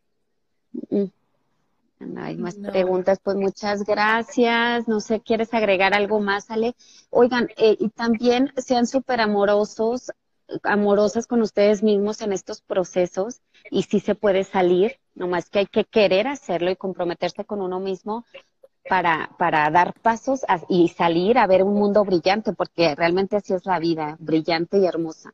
No 2.08 2.24
hay 2.24 2.38
más 2.38 2.56
preguntas, 2.56 3.20
pues 3.24 3.36
muchas 3.38 3.84
gracias. 3.84 4.88
No 4.88 5.00
sé, 5.00 5.22
¿quieres 5.22 5.54
agregar 5.54 5.94
algo 5.94 6.20
más, 6.20 6.50
Ale? 6.50 6.76
Oigan, 7.10 7.50
eh, 7.58 7.76
y 7.80 7.89
también 7.89 8.52
sean 8.58 8.88
súper 8.88 9.22
amorosos, 9.22 10.12
amorosas 10.63 11.28
con 11.28 11.42
ustedes 11.42 11.84
mismos 11.84 12.22
en 12.22 12.34
estos 12.34 12.62
procesos 12.62 13.42
y 13.72 13.84
sí 13.84 14.00
se 14.00 14.16
puede 14.16 14.44
salir, 14.44 14.98
nomás 15.16 15.50
que 15.50 15.60
hay 15.60 15.68
que 15.68 15.86
querer 15.86 16.28
hacerlo 16.28 16.72
y 16.72 16.76
comprometerse 16.76 17.46
con 17.46 17.62
uno 17.62 17.80
mismo 17.80 18.26
para, 18.89 19.32
para 19.38 19.70
dar 19.70 19.94
pasos 20.02 20.42
y 20.68 20.89
salir 20.89 21.38
a 21.38 21.48
ver 21.48 21.63
un 21.63 21.74
mundo 21.74 22.04
brillante, 22.04 22.54
porque 22.54 22.96
realmente 22.96 23.38
así 23.38 23.54
es 23.54 23.66
la 23.66 23.80
vida, 23.80 24.18
brillante 24.20 24.78
y 24.78 24.86
hermosa. 24.86 25.34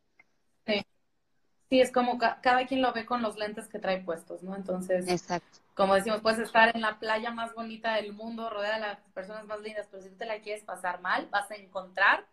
Sí. 1.69 1.82
Es 1.82 1.91
como 1.91 2.17
cada 2.17 2.65
quien 2.65 2.82
lo 2.82 2.93
ve 2.93 3.05
con 3.05 3.21
los 3.21 3.38
lentes 3.38 3.67
que 3.67 3.79
trae 3.79 4.01
puestos, 4.01 4.41
¿no? 4.41 4.55
Entonces, 4.55 5.08
Exacto. 5.08 5.60
como 5.75 5.95
decimos, 5.95 6.21
puedes 6.21 6.39
estar 6.39 6.75
en 6.75 6.82
la 6.82 6.97
playa 6.99 7.32
más 7.32 7.53
bonita 7.53 7.93
del 7.93 8.13
mundo, 8.13 8.49
rodeada 8.49 8.75
de 8.75 8.82
las 8.82 8.99
personas 9.13 9.45
más 9.45 9.62
lindas, 9.62 9.88
pero 9.91 10.01
si 10.01 10.10
tú 10.10 10.15
te 10.17 10.25
la 10.25 10.39
quieres 10.39 10.63
pasar 10.63 11.01
mal, 11.01 11.27
vas 11.29 11.49
a 11.51 11.55
encontrar 11.55 12.25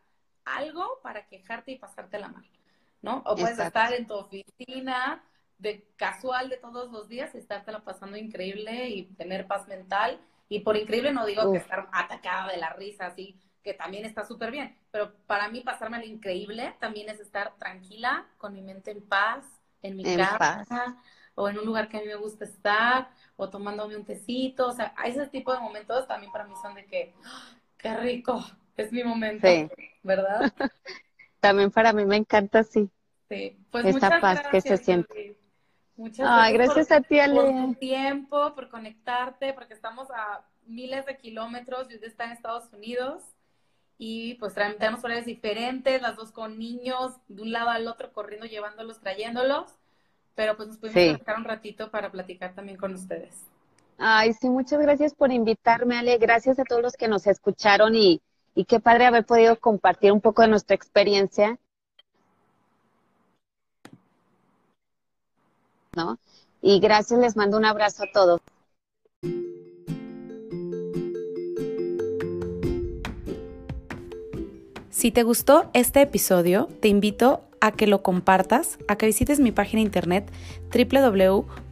algo 0.47 1.01
para 1.03 1.27
quejarte 1.27 1.73
y 1.73 1.79
pasártela 1.79 2.29
mal, 2.29 2.49
¿no? 3.03 3.23
O 3.27 3.37
puedes 3.37 3.59
estar 3.59 3.93
en 3.93 4.07
tu 4.07 4.15
oficina 4.15 5.23
de 5.59 5.87
casual 5.97 6.49
de 6.49 6.57
todos 6.57 6.91
los 6.91 7.09
días 7.09 7.35
y 7.35 7.39
estártela 7.39 7.81
pasando 7.81 8.17
increíble 8.17 8.89
y 8.89 9.05
tener 9.15 9.47
paz 9.47 9.69
mental. 9.69 10.21
Y 10.49 10.61
por 10.61 10.77
increíble 10.77 11.13
no 11.13 11.27
digo 11.27 11.51
que 11.51 11.59
estar 11.59 11.89
atacada 11.93 12.53
de 12.53 12.59
la 12.59 12.71
risa, 12.71 13.07
así, 13.07 13.37
que 13.67 13.75
también 13.75 14.05
está 14.05 14.25
súper 14.25 14.53
bien, 14.53 14.77
pero 14.93 15.13
para 15.27 15.49
mí 15.49 15.61
pasarme 15.61 15.97
al 15.97 16.05
increíble 16.05 16.77
también 16.79 17.09
es 17.09 17.19
estar 17.19 17.53
tranquila, 17.59 18.25
con 18.39 18.53
mi 18.55 18.63
mente 18.63 18.93
en 18.93 19.03
paz, 19.03 19.45
en 19.83 19.97
mi 19.97 20.05
casa, 20.05 20.97
o 21.35 21.49
en 21.49 21.59
un 21.59 21.67
lugar 21.67 21.89
que 21.89 21.97
a 21.97 22.01
mí 22.01 22.07
me 22.07 22.15
gusta 22.15 22.45
estar, 22.45 23.11
o 23.35 23.51
tomándome 23.51 23.97
un 23.97 24.05
tecito, 24.05 24.69
o 24.69 24.73
sea, 24.73 24.95
ese 25.05 25.27
tipo 25.27 25.53
de 25.53 25.59
momentos 25.59 26.07
también 26.07 26.31
para 26.31 26.45
mí 26.45 26.55
son 26.63 26.77
de 26.77 26.87
que, 26.87 27.13
¡ah! 27.25 27.57
qué 27.77 27.97
rico, 27.97 28.41
es 28.77 28.93
mi 28.93 29.03
momento, 29.03 29.49
¿verdad? 30.05 30.53
también 31.41 31.73
para 31.73 31.93
mí 31.93 32.05
me 32.05 32.19
encanta 32.19 32.61
así. 32.61 32.89
Sí, 33.29 33.59
pues 33.73 33.85
Esa 33.85 34.21
paz 34.21 34.47
que 34.47 34.61
se 34.61 34.77
siente. 34.77 35.37
Muchas 35.97 36.53
gracias, 36.53 36.93
a 36.93 37.01
ti, 37.01 37.19
Ale. 37.19 37.41
Por 37.41 37.51
tu 37.51 37.75
tiempo, 37.81 38.55
por 38.55 38.69
conectarte, 38.69 39.53
porque 39.55 39.75
estamos 39.75 40.09
a 40.13 40.45
miles 40.67 41.05
de 41.05 41.17
kilómetros 41.17 41.91
y 41.91 41.95
usted 41.95 42.07
está 42.07 42.27
en 42.27 42.31
Estados 42.31 42.73
Unidos 42.73 43.36
y 43.99 44.35
pues 44.35 44.55
tenemos 44.55 45.03
horarios 45.03 45.27
diferentes, 45.27 46.03
las 46.03 46.17
dos 46.17 46.33
con 46.33 46.59
niños, 46.59 47.15
de 47.29 47.43
un 47.43 47.53
lado 47.53 47.71
al 47.71 47.89
otro, 47.89 48.13
corriendo, 48.13 48.47
llevándolos, 48.47 49.01
trayéndolos, 49.01 49.73
pero 50.35 50.57
pues 50.57 50.69
nos 50.69 50.77
pudimos 50.79 51.19
sí. 51.19 51.33
un 51.37 51.45
ratito 51.45 51.91
para 51.91 52.11
platicar 52.11 52.55
también 52.55 52.77
con 52.77 52.95
ustedes. 52.95 53.47
Ay, 53.99 54.35
sí, 54.35 54.51
muchas 54.51 54.81
gracias 54.81 55.15
por 55.15 55.33
invitarme, 55.33 55.97
Ale, 55.97 56.19
gracias 56.19 56.59
a 56.59 56.65
todos 56.65 56.83
los 56.83 56.95
que 56.95 57.09
nos 57.09 57.27
escucharon 57.27 57.95
y, 57.95 58.21
y 58.55 58.67
qué 58.67 58.79
padre 58.81 59.07
haber 59.07 59.25
podido 59.25 59.59
compartir 59.59 60.13
un 60.13 60.21
poco 60.21 60.43
de 60.43 60.49
nuestra 60.49 60.77
experiencia. 60.77 61.59
¿No? 65.95 66.19
Y 66.61 66.79
gracias, 66.81 67.19
les 67.19 67.37
mando 67.37 67.57
un 67.57 67.65
abrazo 67.65 68.03
a 68.03 68.13
todos. 68.13 68.43
Si 75.07 75.13
te 75.13 75.23
gustó 75.23 75.71
este 75.73 76.03
episodio, 76.03 76.69
te 76.81 76.89
invito 76.89 77.45
a 77.61 77.71
que 77.71 77.87
lo 77.87 78.03
compartas, 78.03 78.77
a 78.89 78.97
que 78.97 79.07
visites 79.07 79.39
mi 79.39 79.53
página 79.53 79.81
internet 79.81 80.29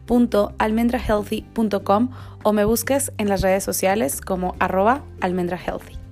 www.almendrahealthy.com 0.07 2.11
o 2.43 2.53
me 2.53 2.63
busques 2.63 3.11
en 3.17 3.27
las 3.27 3.41
redes 3.41 3.65
sociales 3.65 4.21
como 4.21 4.55
arroba 4.59 5.03
almendrahealthy. 5.19 6.04